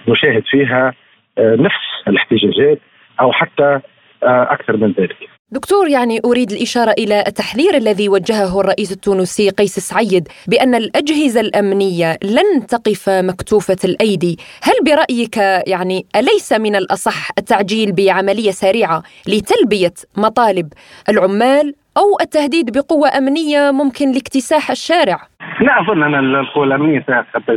[0.08, 0.94] نشاهد فيها
[1.40, 2.80] نفس الاحتجاجات
[3.22, 3.80] أو حتى
[4.24, 5.18] آه، أكثر من ذلك.
[5.52, 12.18] دكتور يعني أريد الإشارة إلى التحذير الذي وجهه الرئيس التونسي قيس سعيد بأن الأجهزة الأمنية
[12.24, 20.74] لن تقف مكتوفة الأيدي، هل برأيك يعني أليس من الأصح التعجيل بعملية سريعة لتلبية مطالب
[21.10, 25.20] العمال أو التهديد بقوة أمنية ممكن لاكتساح الشارع؟
[25.62, 27.06] لا أظن أن القوى الأمنية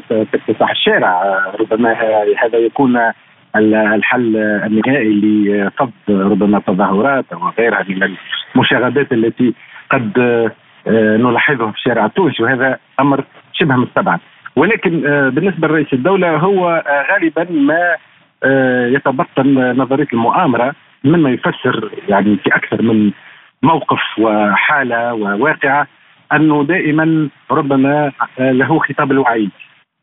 [0.09, 1.23] تكتسح الشارع،
[1.61, 1.93] ربما
[2.43, 3.12] هذا يكون
[3.57, 8.17] الحل النهائي لفض ربما تظاهرات أو غيرها من
[8.57, 9.55] المشاغبات التي
[9.91, 10.19] قد
[10.87, 14.21] آه، نلاحظها في الشارع التونسي وهذا أمر شبه مستبعد.
[14.57, 17.97] ولكن آه، بالنسبة لرئيس الدولة هو آه، غالبا ما
[18.87, 20.75] يتبطن نظرية المؤامرة
[21.05, 23.11] مما يفسر يعني في أكثر من
[23.63, 25.87] موقف وحالة وواقعة
[26.33, 29.51] أنه دائما ربما له خطاب الوعيد.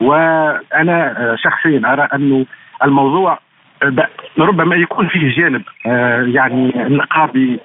[0.02, 2.45] وأنا شخصيا أرى أنه
[2.84, 3.39] الموضوع
[4.39, 7.59] ربما يكون فيه جانب آه، يعني نقابي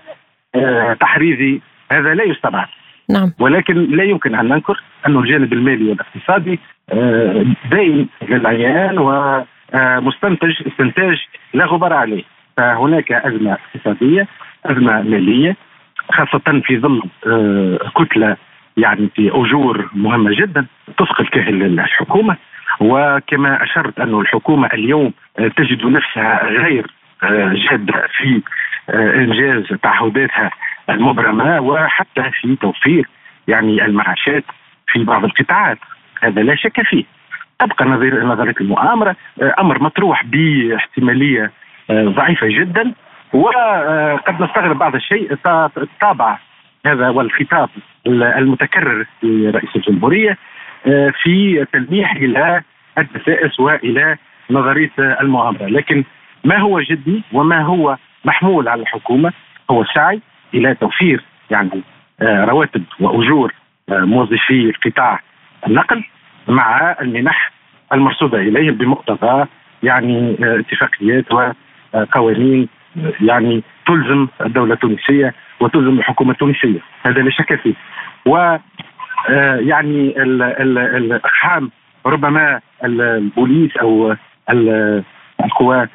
[0.55, 1.61] آه، تحريزي
[1.93, 2.67] هذا لا يستبعد.
[3.11, 3.33] نعم.
[3.39, 6.61] ولكن لا يمكن أن ننكر أنه الجانب المالي والاقتصادي
[6.93, 11.17] آه، باين للعيان ومستنتج استنتاج
[11.55, 12.23] لا غبار عليه.
[12.57, 14.29] فهناك أزمة اقتصادية
[14.67, 15.57] أزمة مالية
[16.13, 17.03] خاصة في ظل
[17.97, 18.37] كتلة
[18.77, 20.67] يعني في أجور مهمة جدا
[20.99, 22.37] تثقل كاهل الحكومة.
[22.81, 25.13] وكما أشرت أن الحكومة اليوم
[25.57, 26.87] تجد نفسها غير
[27.23, 28.43] آه، جاده في
[28.91, 30.51] آه، إنجاز تعهداتها
[30.91, 33.09] المبرمة وحتى في توفير
[33.49, 34.45] يعني المعاشات
[34.87, 35.79] في بعض القطاعات.
[36.23, 37.05] هذا لا شك فيه.
[37.59, 41.51] تبقى نظرية المؤامرة آه، أمر مطروح باحتمالية
[41.91, 42.93] ضعيفة جدا.
[43.33, 45.35] وقد نستغرب بعض الشيء
[46.01, 46.39] طابع
[46.87, 47.69] هذا والخطاب
[48.07, 50.37] المتكرر لرئيس الجمهورية آه،
[51.23, 52.63] في تلميح إلى
[52.99, 54.17] الدسائس وإلى
[54.51, 56.05] نظرية المؤامره، لكن
[56.45, 59.33] ما هو جدي وما هو محمول على الحكومة؟
[59.71, 60.21] هو السعي
[60.55, 61.83] إلى توفير يعني
[62.21, 63.55] آه، رواتب وأجور
[63.89, 65.21] آه، موظفي قطاع
[65.67, 66.05] النقل
[66.49, 67.53] مع المنح
[67.93, 69.47] المرصودة إليه بمقتضى
[69.83, 72.69] يعني اتفاقيات وقوانين
[73.21, 76.81] يعني تلزم الدولة التونسية وتلزم الحكومة التونسية.
[77.03, 77.75] هذا لا شك فيه.
[78.27, 78.57] و
[79.59, 80.15] يعني
[80.97, 81.71] الاقحام
[82.07, 84.17] ربما البوليس أو
[85.45, 85.91] القوات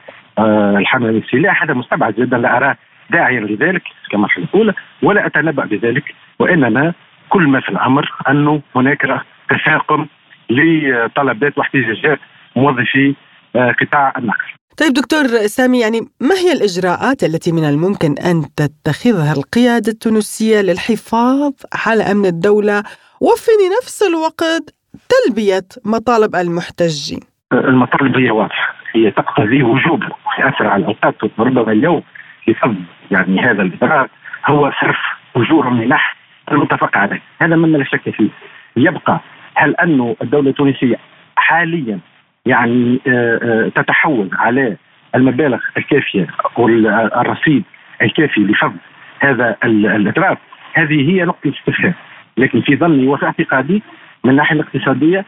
[0.77, 2.77] الحامله للسلاح هذا مستبعد جدا لا اراه
[3.09, 4.73] داعيا لذلك كما الاولى
[5.03, 6.03] ولا أتنبأ بذلك
[6.39, 6.93] وإنما
[7.29, 10.05] كل ما في الأمر انه هناك تفاقم
[10.49, 12.19] لطلبات واحتجاجات
[12.55, 13.15] موظفي
[13.55, 14.47] آه، قطاع النقل.
[14.77, 21.53] طيب دكتور سامي يعني ما هي الإجراءات التي من الممكن أن تتخذها القيادة التونسية للحفاظ
[21.85, 22.83] على أمن الدولة
[23.21, 23.51] وفي
[23.81, 24.75] نفس الوقت
[25.09, 27.19] تلبية مطالب المحتجين؟
[27.53, 32.03] المطالب هي واضحة هي تقتضي وجوب في اسرع الأوقات ربما اليوم
[32.47, 34.09] لفضل يعني هذا الاجراء
[34.45, 34.97] هو صرف
[35.35, 36.15] أجور المنح
[36.51, 37.21] المتفق عليه.
[37.41, 38.29] هذا مما لا شك فيه.
[38.77, 39.19] يبقى
[39.55, 40.99] هل أن الدولة التونسية
[41.35, 41.99] حاليا
[42.45, 44.77] يعني آه، آه، تتحول على
[45.15, 47.63] المبالغ الكافية والرصيد
[48.01, 48.75] الكافي لفض
[49.19, 50.37] هذا الإتراف
[50.73, 51.93] هذه هي نقطة استفهام.
[52.39, 53.83] لكن في ظني وفي اعتقادي
[54.23, 55.25] من الناحية الاقتصادية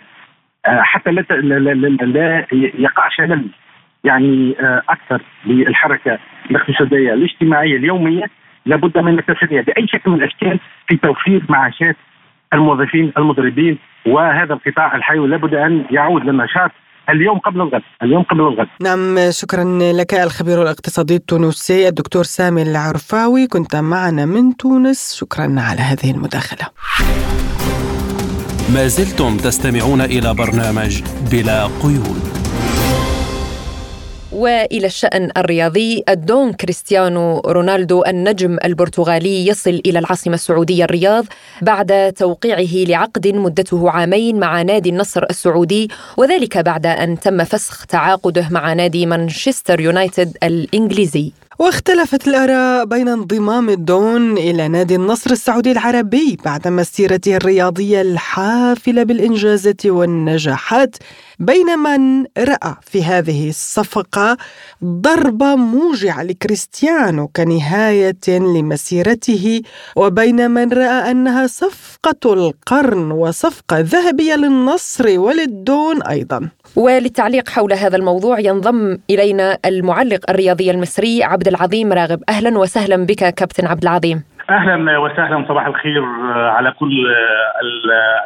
[0.66, 1.22] آه، حتى لا
[2.06, 3.46] لا يقع شلل
[4.04, 4.56] يعني
[4.90, 6.20] أكثر للحركة
[6.52, 8.24] الاقتصادية الاجتماعية اليومية
[8.66, 11.96] لابد من التسريع بأي شكل من الأشكال في توفير معاشات
[12.54, 16.72] الموظفين المضربين وهذا القطاع الحيوي لابد أن يعود للنشاط
[17.12, 18.68] اليوم قبل الغد اليوم قبل الغد.
[18.82, 23.48] نعم شكرا لك الخبير الاقتصادي التونسي الدكتور سامي العرفاوي.
[23.48, 25.16] كنت معنا من تونس.
[25.20, 26.68] شكرا على هذه المداخلة.
[28.74, 31.02] ما زلتم تستمعون إلى برنامج
[31.32, 32.41] بلا قيود.
[34.42, 41.26] وإلى الشأن الرياضي الدون كريستيانو رونالدو النجم البرتغالي يصل إلى العاصمة السعودية الرياض
[41.62, 48.48] بعد توقيعه لعقد مدته عامين مع نادي النصر السعودي وذلك بعد أن تم فسخ تعاقده
[48.52, 51.32] مع نادي مانشستر يونايتد الإنجليزي.
[51.60, 59.86] واختلفت الآراء بين انضمام الدون إلى نادي النصر السعودي العربي بعد مسيرته الرياضية الحافلة بالإنجازات
[59.86, 60.96] والنجاحات
[61.40, 64.38] بين من رأى في هذه الصفقة
[64.84, 69.62] ضربة موجعة لكريستيانو كنهاية لمسيرته
[69.96, 76.50] وبين من رأى أنها صفقة القرن وصفقة ذهبية للنصر وللدون أيضا.
[76.76, 82.24] وللتعليق حول هذا الموضوع ينضم إلينا المعلق الرياضي المصري عبد العظيم راغب.
[82.30, 84.24] أهلا وسهلا بك كابتن عبد العظيم.
[84.50, 87.08] أهلا وسهلا صباح الخير على كل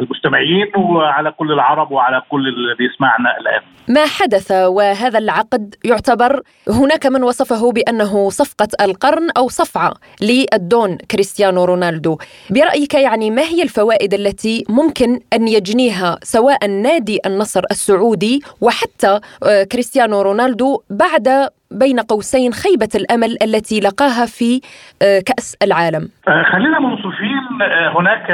[0.02, 3.62] المستمعين وعلى كل العرب وعلى كل اللي بيسمعنا الآن.
[3.88, 11.66] ما حدث وهذا العقد يعتبر هناك من وصفه بأنه صفقة القرن أو صفعة للدون كريستيانو
[11.66, 12.18] رونالدو،
[12.50, 19.64] برأيك يعني ما هي الفوائد التي ممكن أن يجنيها سواء نادي النصر السعودي وحتى آه،
[19.64, 21.50] كريستيانو رونالدو بعد
[21.80, 24.62] بين قوسين خيبة الأمل التي لقاها في
[25.02, 26.10] آه، كأس العالم.
[26.28, 28.26] آه، خلينا منصفين آه، هناك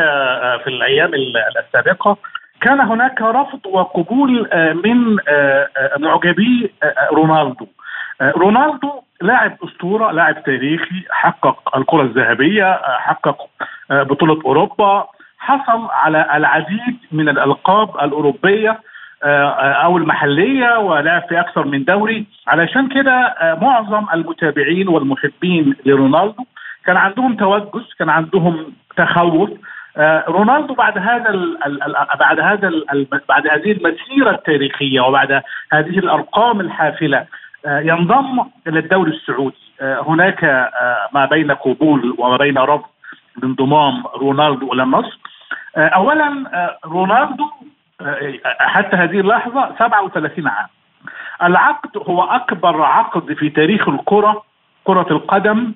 [0.64, 1.12] في الأيام
[1.66, 2.18] السابقة
[2.62, 4.50] كان هناك رفض وقبول
[4.86, 5.18] من
[6.00, 6.72] معجبي
[7.12, 7.68] رونالدو.
[8.22, 13.50] رونالدو لاعب أسطورة لاعب تاريخي حقق الكرة الذهبية حقق
[13.90, 15.08] بطولة أوروبا.
[15.40, 18.80] حصل على العديد من الألقاب الأوروبية.
[19.24, 22.26] أو المحلية ولعب في أكثر من دوري.
[22.48, 26.44] علشان كده آه، معظم المتابعين والمحبين لرونالدو
[26.86, 29.50] كان عندهم توجس كان عندهم تخوف.
[29.98, 31.58] آه، رونالدو بعد هذا ال
[32.20, 32.72] بعد هذا
[33.30, 35.32] بعد هذه المسيرة التاريخية وبعد
[35.74, 37.26] هذه الأرقام الحافلة
[37.68, 39.56] ينضم إلى الدوري السعودي.
[39.82, 40.70] هناك
[41.14, 42.90] ما بين قبول وما بين رفض
[43.42, 45.20] لانضمام رونالدو إلى النصر
[45.78, 46.46] اولا
[46.86, 47.46] رونالدو
[48.60, 50.68] حتى هذه اللحظة 37 عام.
[51.44, 54.44] العقد هو أكبر عقد في تاريخ الكرة
[54.84, 55.74] كرة القدم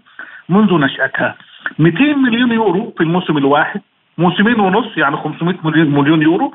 [0.50, 1.36] منذ نشأتها.
[1.80, 3.82] 200 مليون يورو في الموسم الواحد
[4.18, 6.54] موسمين ونص يعني 500 مليون مليون يورو.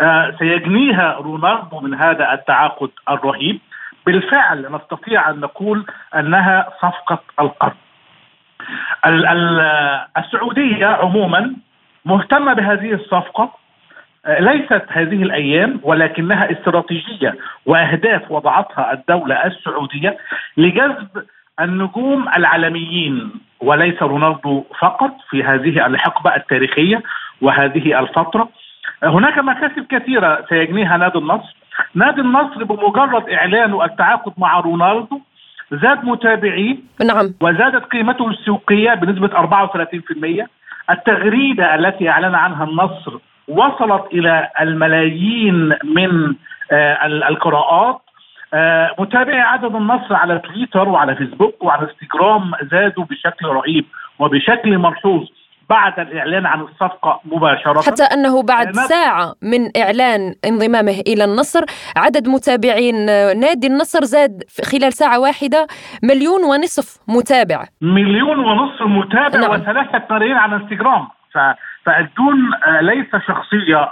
[0.00, 3.60] آه سيجنيها رونالدو من هذا التعاقد الرهيب.
[4.06, 7.74] بالفعل نستطيع أن نقول أنها صفقة القرن.
[10.16, 11.56] السعودية عموما
[12.04, 13.61] مهتمة بهذه الصفقة.
[14.28, 17.34] ليست هذه الأيام ولكنها استراتيجية
[17.66, 20.18] وأهداف وضعتها الدولة السعودية
[20.56, 21.08] لجذب
[21.60, 27.02] النجوم العالميين وليس رونالدو فقط في هذه الحقبة التاريخية
[27.40, 28.48] وهذه الفترة.
[29.02, 31.56] هناك مكاسب كثيرة سيجنيها نادي النصر.
[31.94, 35.20] نادي النصر بمجرد إعلانه التعاقد مع رونالدو
[35.72, 37.34] زاد متابعيه نعم.
[37.40, 40.46] وزادت قيمته السوقية بنسبة 34%
[40.90, 43.18] التغريدة التي أعلن عنها النصر
[43.48, 46.34] وصلت إلى الملايين من
[47.28, 48.00] القراءات
[48.98, 53.84] متابعي عدد النصر على تويتر وعلى فيسبوك وعلى انستغرام زادوا بشكل رهيب
[54.18, 55.22] وبشكل ملحوظ
[55.70, 61.64] بعد الإعلان عن الصفقة مباشرة حتى أنه بعد ساعة من إعلان انضمامه إلى النصر
[61.96, 63.06] عدد متابعين
[63.40, 65.66] نادي النصر زاد خلال ساعة واحدة
[66.02, 69.50] مليون ونصف متابع مليون ونصف متابع نعم.
[69.50, 71.08] وثلاثة ملايين على انستغرام.
[71.84, 73.90] فالدون ليس شخصية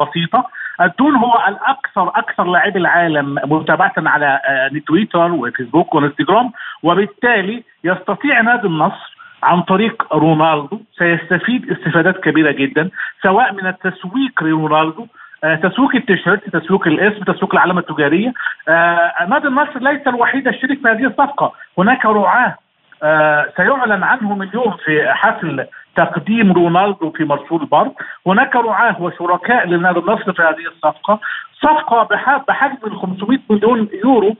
[0.00, 0.46] بسيطة.
[0.80, 4.40] الدون هو الأكثر أكثر لاعبي العالم متابعة على
[4.86, 6.52] تويتر وفيسبوك وإنستغرام
[6.82, 10.80] وبالتالي يستطيع نادي النصر عن طريق رونالدو.
[10.98, 12.90] سيستفيد استفادات كبيرة جدا
[13.22, 15.06] سواء من التسويق لرونالدو
[15.62, 18.32] تسويق التيشيرت تسويق الاسم تسويق العلامة التجارية.
[19.28, 21.52] نادي النصر ليس الوحيد الشريك في هذه الصفقة.
[21.78, 22.54] هناك رعاة
[23.56, 25.66] سيعلن عنهم اليوم في حفل
[25.96, 27.92] تقديم رونالدو في مرسول بارك
[28.26, 31.20] هناك رعاة وشركاء لنادي النصر في هذه الصفقة.
[31.62, 32.02] صفقة
[32.48, 34.36] بحجم ال 500 مليون يورو.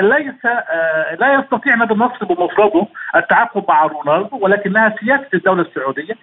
[0.00, 0.44] ليس
[1.20, 2.86] لا يستطيع نادي النصر بمفرده
[3.16, 6.14] التعاقد مع رونالدو ولكنها سياسة الدولة السعودية.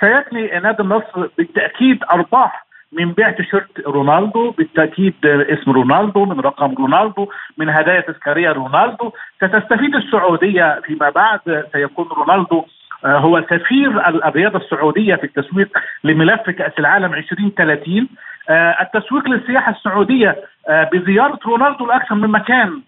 [0.00, 7.28] سيكني نادي النصر بالتأكيد أرباح من بيع تيشيرت رونالدو بالتأكيد اسم رونالدو من رقم رونالدو
[7.58, 9.12] من هدايا تذكارية رونالدو.
[9.36, 11.64] ستستفيد السعودية فيما بعد.
[11.72, 12.64] سيكون رونالدو
[13.04, 18.08] هو سفير الرياضة السعودية في التسويق لملف كأس العالم 2030
[18.50, 20.36] التسويق للسياحة السعودية
[20.68, 22.80] بزيارة رونالدو لاكثر من مكان.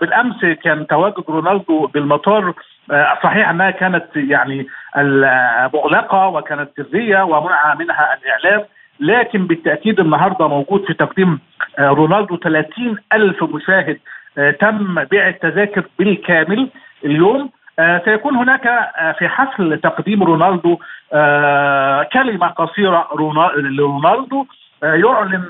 [0.00, 2.54] بالأمس كان تواجد رونالدو بالمطار.
[3.22, 4.66] صحيح أنها كانت يعني
[5.74, 8.64] مغلقه وكانت سرية ومنع منها الإعلام
[9.00, 11.38] لكن بالتأكيد النهارده موجود في تقديم
[11.78, 13.98] رونالدو 30 ألف مشاهد
[14.60, 16.68] تم بيع التذاكر بالكامل
[17.04, 17.50] اليوم.
[18.04, 18.62] سيكون هناك
[19.18, 20.78] في حفل تقديم رونالدو
[22.12, 23.08] كلمة قصيرة
[23.56, 24.46] لرونالدو
[24.82, 25.48] يعلن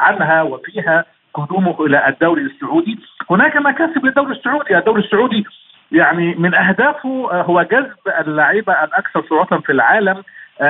[0.00, 1.04] عنها وفيها
[1.34, 2.98] قدومه إلى الدوري السعودي.
[3.30, 4.78] هناك مكاسب للدوري السعودي.
[4.78, 5.44] الدوري السعودي
[5.92, 10.22] يعني من أهدافه هو جذب اللعيبة الأكثر شهره في العالم.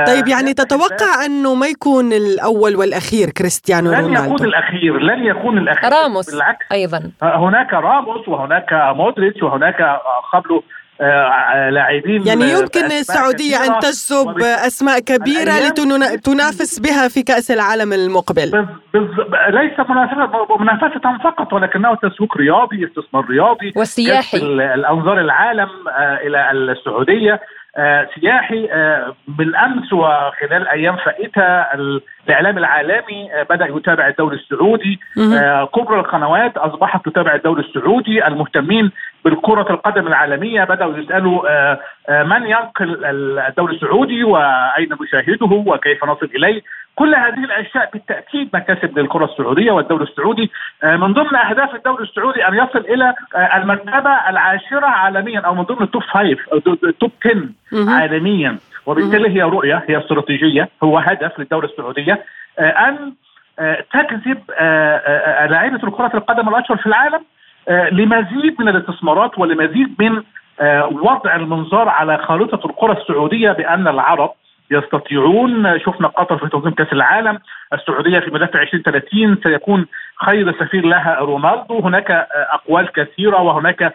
[0.07, 5.59] طيب يعني تتوقع أنه ما يكون الأول والأخير كريستيانو لن رونالدو؟ يكون الأخير لن يكون
[5.59, 6.67] الأخير راموس بالعكس.
[6.73, 7.11] أيضا.
[7.23, 10.01] هناك راموس وهناك مودريتش وهناك
[10.33, 10.63] قبله
[11.71, 15.53] لاعبين يعني يمكن السعودية أن تجذب أسماء كبيرة
[16.15, 18.67] لتنافس بها في كأس العالم المقبل.
[18.95, 19.09] بز
[19.49, 19.81] ليس
[20.61, 24.37] منافسة فقط ولكنه تسويق رياضي استثمار رياضي وسياحي.
[24.75, 25.69] الأنظار العالم
[26.27, 27.33] إلى السعودية.
[27.33, 27.41] آه
[28.15, 31.43] سياحي آه بالأمس وخلال أيام فائتة
[32.27, 35.01] الإعلام العالمي آه بدأ يتابع الدوري السعودي.
[35.75, 38.27] كبرى القنوات أصبحت تتابع الدوري السعودي.
[38.27, 38.91] المهتمين
[39.25, 41.43] بالكرة القدم العالمية بدأوا يسألوا
[42.11, 43.05] من ينقل
[43.49, 46.63] الدوري السعودي وأين نشاهده وكيف نصل إليه.
[46.95, 50.51] كل هذه الأشياء بالتأكيد مكاسب للكرة السعودية والدوري السعودي.
[50.85, 53.15] من ضمن أهداف الدوري السعودي أن يصل إلى
[53.55, 58.59] المرتبة العاشرة عالميا أو من ضمن ال top five أو ال top 10 عالميا.
[58.87, 62.25] وبالتالي هي رؤية هي استراتيجية هو هدف للدوله السعودية.
[62.59, 63.13] أن
[63.93, 64.39] تجذب
[65.51, 67.21] لاعيبه كره القدم الأشهر في العالم
[67.69, 70.23] لمزيد من الاستثمارات ولمزيد من
[70.91, 74.33] وضع المنظار على خارطه الكره السعودية بأن العرب
[74.71, 77.39] يستطيعون شفنا قطر في تنظيم كأس العالم
[77.73, 79.87] السعودية في ملف 2030 سيكون
[80.25, 81.79] خير سفير لها رونالدو.
[81.79, 83.95] هناك أقوال كثيرة وهناك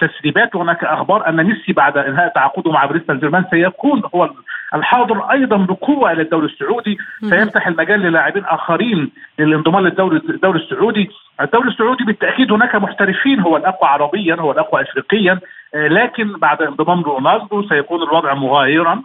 [0.00, 4.30] تسريبات وهناك أخبار أن ميسي بعد انهاء تعاقده مع باريس سان جيرمان سيكون هو
[4.74, 6.98] الحاضر أيضا بقوة إلى الدوري السعودي.
[7.20, 11.10] سيفتح المجال للاعبين آخرين للانضمام للدوري الدوري السعودي.
[11.40, 15.40] الدوري السعودي بالتأكيد هناك محترفين هو الأقوى عربيا هو الأقوى افريقيا.
[15.74, 19.02] لكن بعد انضمام رونالدو سيكون الوضع مغايرا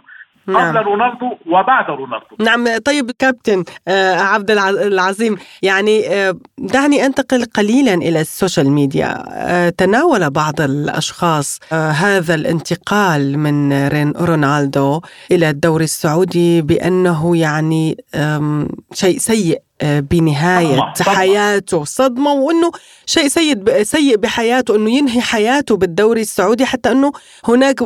[0.48, 0.76] قبل نعم.
[0.76, 2.36] رونالدو وبعد رونالدو.
[2.40, 9.24] نعم طيب كابتن آه عبد العظيم يعني آه دعني أنتقل قليلا إلى السوشيال ميديا.
[9.28, 13.72] آه تناول بعض الأشخاص آه هذا الانتقال من
[14.16, 15.00] رونالدو
[15.30, 17.96] إلى الدوري السعودي بأنه يعني
[18.92, 19.58] شيء سيء.
[19.82, 21.14] بنهاية صدمة.
[21.16, 22.70] حياته صدمة وأنه
[23.06, 27.12] شيء سيء سيء بحياته أنه ينهي حياته بالدوري السعودي حتى أنه
[27.44, 27.82] هناك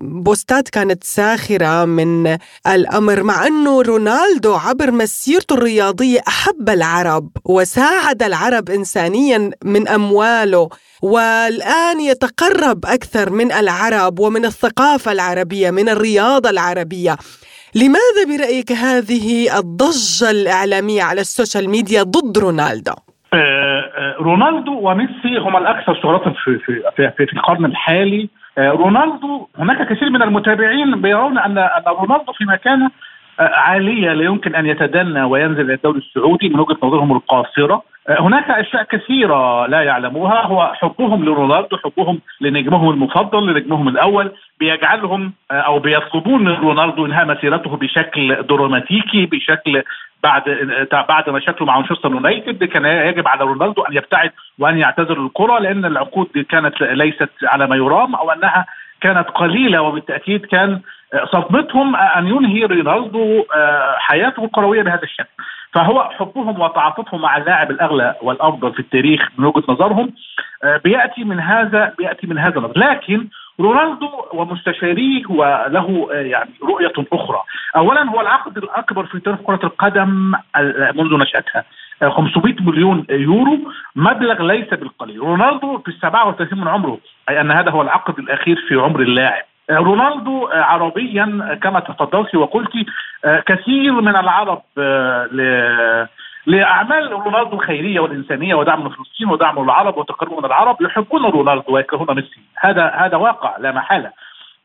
[0.00, 8.70] بوستات كانت ساخرة من الأمر مع أنه رونالدو عبر مسيرته الرياضية أحب العرب وساعد العرب
[8.70, 10.68] إنسانيا من أمواله
[11.02, 17.16] والآن يتقرب أكثر من العرب ومن الثقافة العربية من الرياضة العربية
[17.74, 22.92] لماذا برأيك هذه الضجة الإعلامية على السوشيال ميديا ضد رونالدو؟
[24.20, 30.22] رونالدو وميسي هما الأكثر شهرة في, في, في, في القرن الحالي رونالدو هناك كثير من
[30.22, 32.90] المتابعين بيرون أن رونالدو في مكانه
[33.40, 37.82] عالية لا يمكن أن يتدنى وينزل إلى الدوري السعودي من وجهة نظرهم القاصرة.
[38.08, 45.78] هناك أشياء كثيرة لا يعلموها هو حبهم لرونالدو حبهم لنجمهم المفضل لنجمهم الأول بيجعلهم أو
[45.78, 49.82] بيطلبون من رونالدو إنهاء مسيرته بشكل دراماتيكي بشكل
[50.22, 50.42] بعد
[51.08, 55.84] بعد مشاكله مع مانشستر يونايتد كان يجب على رونالدو أن يبتعد وأن يعتزل الكره لأن
[55.84, 58.66] العقود كانت ليست على ما يرام أو أنها
[59.00, 60.80] كانت قليلة وبالتأكيد كان
[61.32, 63.44] صدمتهم أن ينهي رونالدو
[63.98, 65.28] حياته الكروية بهذا الشكل.
[65.72, 70.12] فهو حبهم وتعاطفهم مع اللاعب الأغلى والأفضل في التاريخ من وجهة نظرهم
[70.84, 72.78] بيأتي من هذا بيأتي من هذا النظر.
[72.78, 73.28] لكن
[73.60, 77.42] رونالدو ومستشاريه وله يعني رؤية أخرى.
[77.76, 80.32] اولا هو العقد الأكبر في تاريخ كرة القدم
[80.94, 81.64] منذ نشأتها.
[82.08, 83.58] 500 مليون يورو.
[83.96, 85.20] مبلغ ليس بالقليل.
[85.20, 86.98] رونالدو في ال 37 من عمره
[87.28, 89.44] أي أن هذا هو العقد الأخير في عمر اللاعب.
[89.70, 92.72] رونالدو عربيا كما تفضلت وقلت
[93.46, 94.62] كثير من العرب
[96.46, 102.40] لأعمال رونالدو الخيرية والإنسانية ودعم فلسطين ودعم العرب وتقرب من العرب يحبون رونالدو ويكرهون ميسي.
[102.60, 104.10] هذا هذا واقع لا محالة.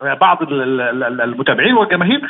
[0.01, 2.21] بعض المتابعين والجماهير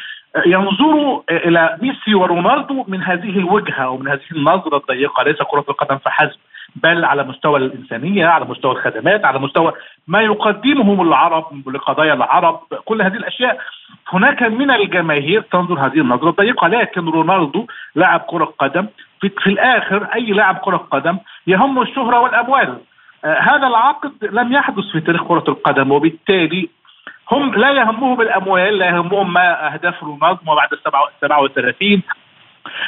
[0.45, 6.39] ينظروا إلى ميسي ورونالدو من هذه الوجهة ومن هذه النظرة الضيقة ليس كرة القدم فحسب.
[6.75, 9.73] بل على مستوى الإنسانية على مستوى الخدمات على مستوى
[10.07, 13.59] ما يقدمه العرب لقضايا العرب كل هذه الأشياء.
[14.13, 18.87] هناك من الجماهير تنظر هذه النظرة الضيقة لكن رونالدو لاعب كرة قدم.
[19.21, 21.17] في, في الآخر أي لاعب كرة قدم
[21.47, 22.77] يهم الشهرة والأموال.
[23.25, 26.69] آه هذا العقد لم يحدث في تاريخ كرة القدم وبالتالي
[27.31, 30.79] هم لا يهمهم الاموال لا يهمهم ما أهداف رونالدو بعد ال
[31.21, 32.01] 37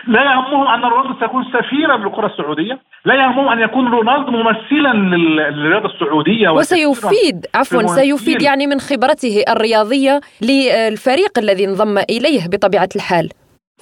[0.08, 5.90] لا يهمهم أن رونالدو سيكون سفيرا للكرة السعودية، لا يهمهم أن يكون رونالدو ممثلا للرياضة
[5.94, 13.30] السعودية وسيفيد عفوا سيفيد يعني من خبرته الرياضية للفريق الذي انضم إليه بطبيعة الحال.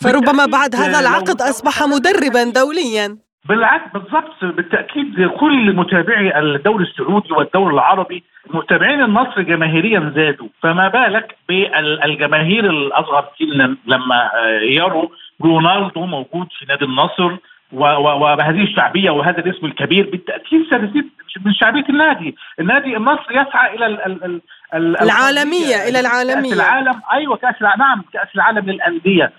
[0.02, 3.18] فربما بعد هذا العقد أصبح مدربا دوليا.
[3.50, 11.36] بالعكس بالضبط بالتأكيد كل متابعي الدوري السعودي والدوري العربي متابعين النصر جماهيريا زادوا فما بالك
[11.50, 14.30] بالجماهير الأصغر سنا لما
[14.62, 15.08] يروا
[15.44, 17.38] رونالدو موجود في نادي النصر
[17.74, 21.10] وبهذه الشعبية وهذا الاسم الكبير بالتأكيد ستزيد
[21.46, 24.42] من شعبية النادي، النادي النصر يسعى إلى ال ال
[24.74, 26.50] ال العالمية إلى العالمية.
[26.50, 27.02] كأس العالم.
[27.14, 29.32] أيوه كأس نعم كأس العالم للأندية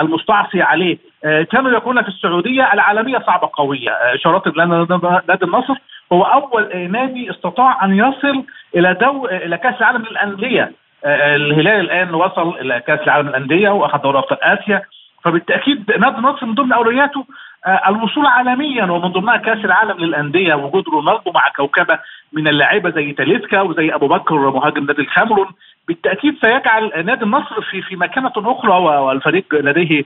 [0.00, 0.98] المستعصي عليه.
[1.22, 3.90] كانوا يقولون في السعودية العالمية صعبة قوية.
[3.90, 4.56] اشارات
[5.28, 5.74] نادي النصر.
[6.12, 8.44] هو أول نادي استطاع أن يصل
[8.76, 10.72] إلى دو إلى كأس العالم للأندية.
[11.04, 14.82] الهلال الآن وصل إلى كأس العالم للأندية وأخذ دوري أبطال آسيا.
[15.24, 17.24] فبالتأكيد نادي النصر من ضمن أولوياته
[17.88, 21.98] الوصول عالميا ومن ضمنها كأس العالم للأندية وجود رونالدو مع كوكبة
[22.32, 25.46] من اللاعيبه زي تاليسكا وزي أبو بكر مهاجم نادي الكاميرون
[25.88, 30.04] بالتأكيد سيجعل نادي النصر في في مكانة أخرى والفريق لديه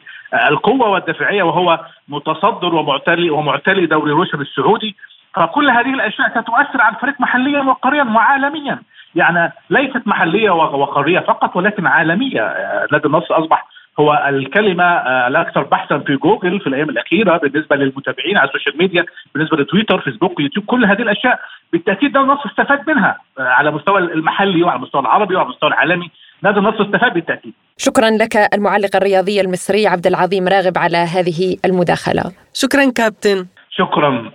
[0.48, 4.96] القوة والدافعيه وهو متصدر ومعتلي ومعتلي دوري روشن السعودي.
[5.34, 8.78] فكل هذه الأشياء ستؤثر على الفريق محليا وقاريا وعالميا.
[9.14, 12.54] يعني ليست محلية وقارية فقط ولكن عالمية.
[12.92, 13.66] نادي النصر أصبح
[14.00, 14.84] هو الكلمة
[15.26, 20.40] الأكثر بحثا في جوجل في الأيام الأخيرة بالنسبة للمتابعين على السوشيال ميديا بالنسبة لتويتر فيسبوك
[20.40, 21.40] يوتيوب كل هذه الأشياء
[21.72, 26.10] بالتأكيد ده النصر استفاد منها على المستوى المحلي وعلى المستوى العربي وعلى المستوى العالمي
[26.42, 27.52] نادي النصر استفاد بالتأكيد.
[27.76, 32.22] شكرا لك المعلق الرياضي المصري عبد العظيم راغب على هذه المداخلة.
[32.54, 33.46] شكرا كابتن.
[33.70, 34.30] شكرا.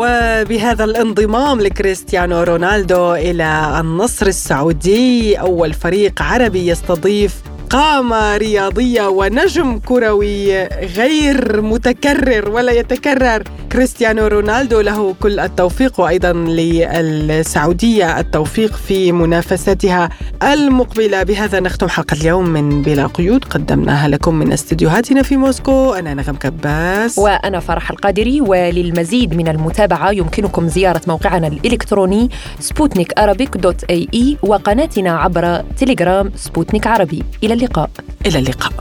[0.00, 10.64] وبهذا الانضمام لكريستيانو رونالدو إلى النصر السعودي أول فريق عربي يستضيف قامة رياضية ونجم كروي
[10.68, 13.42] غير متكرر ولا يتكرر.
[13.72, 20.08] كريستيانو رونالدو له كل التوفيق وأيضا للسعودية التوفيق في منافستها
[20.42, 21.22] المقبلة.
[21.22, 23.44] بهذا نختم حلقة اليوم من بلا قيود.
[23.44, 25.92] قدمناها لكم من استديوهاتنا في موسكو.
[25.92, 27.18] أنا نغم كباس.
[27.18, 28.40] وأنا فرح القادري.
[28.40, 33.12] وللمزيد من المتابعة يمكنكم زيارة موقعنا الإلكتروني سبوتنيك
[33.56, 37.22] دوت إيه إي وقناتنا عبر تليجرام سبوتنيك عربي.
[37.44, 37.90] إلى اللقاء
[38.26, 38.72] إلى اللقاء.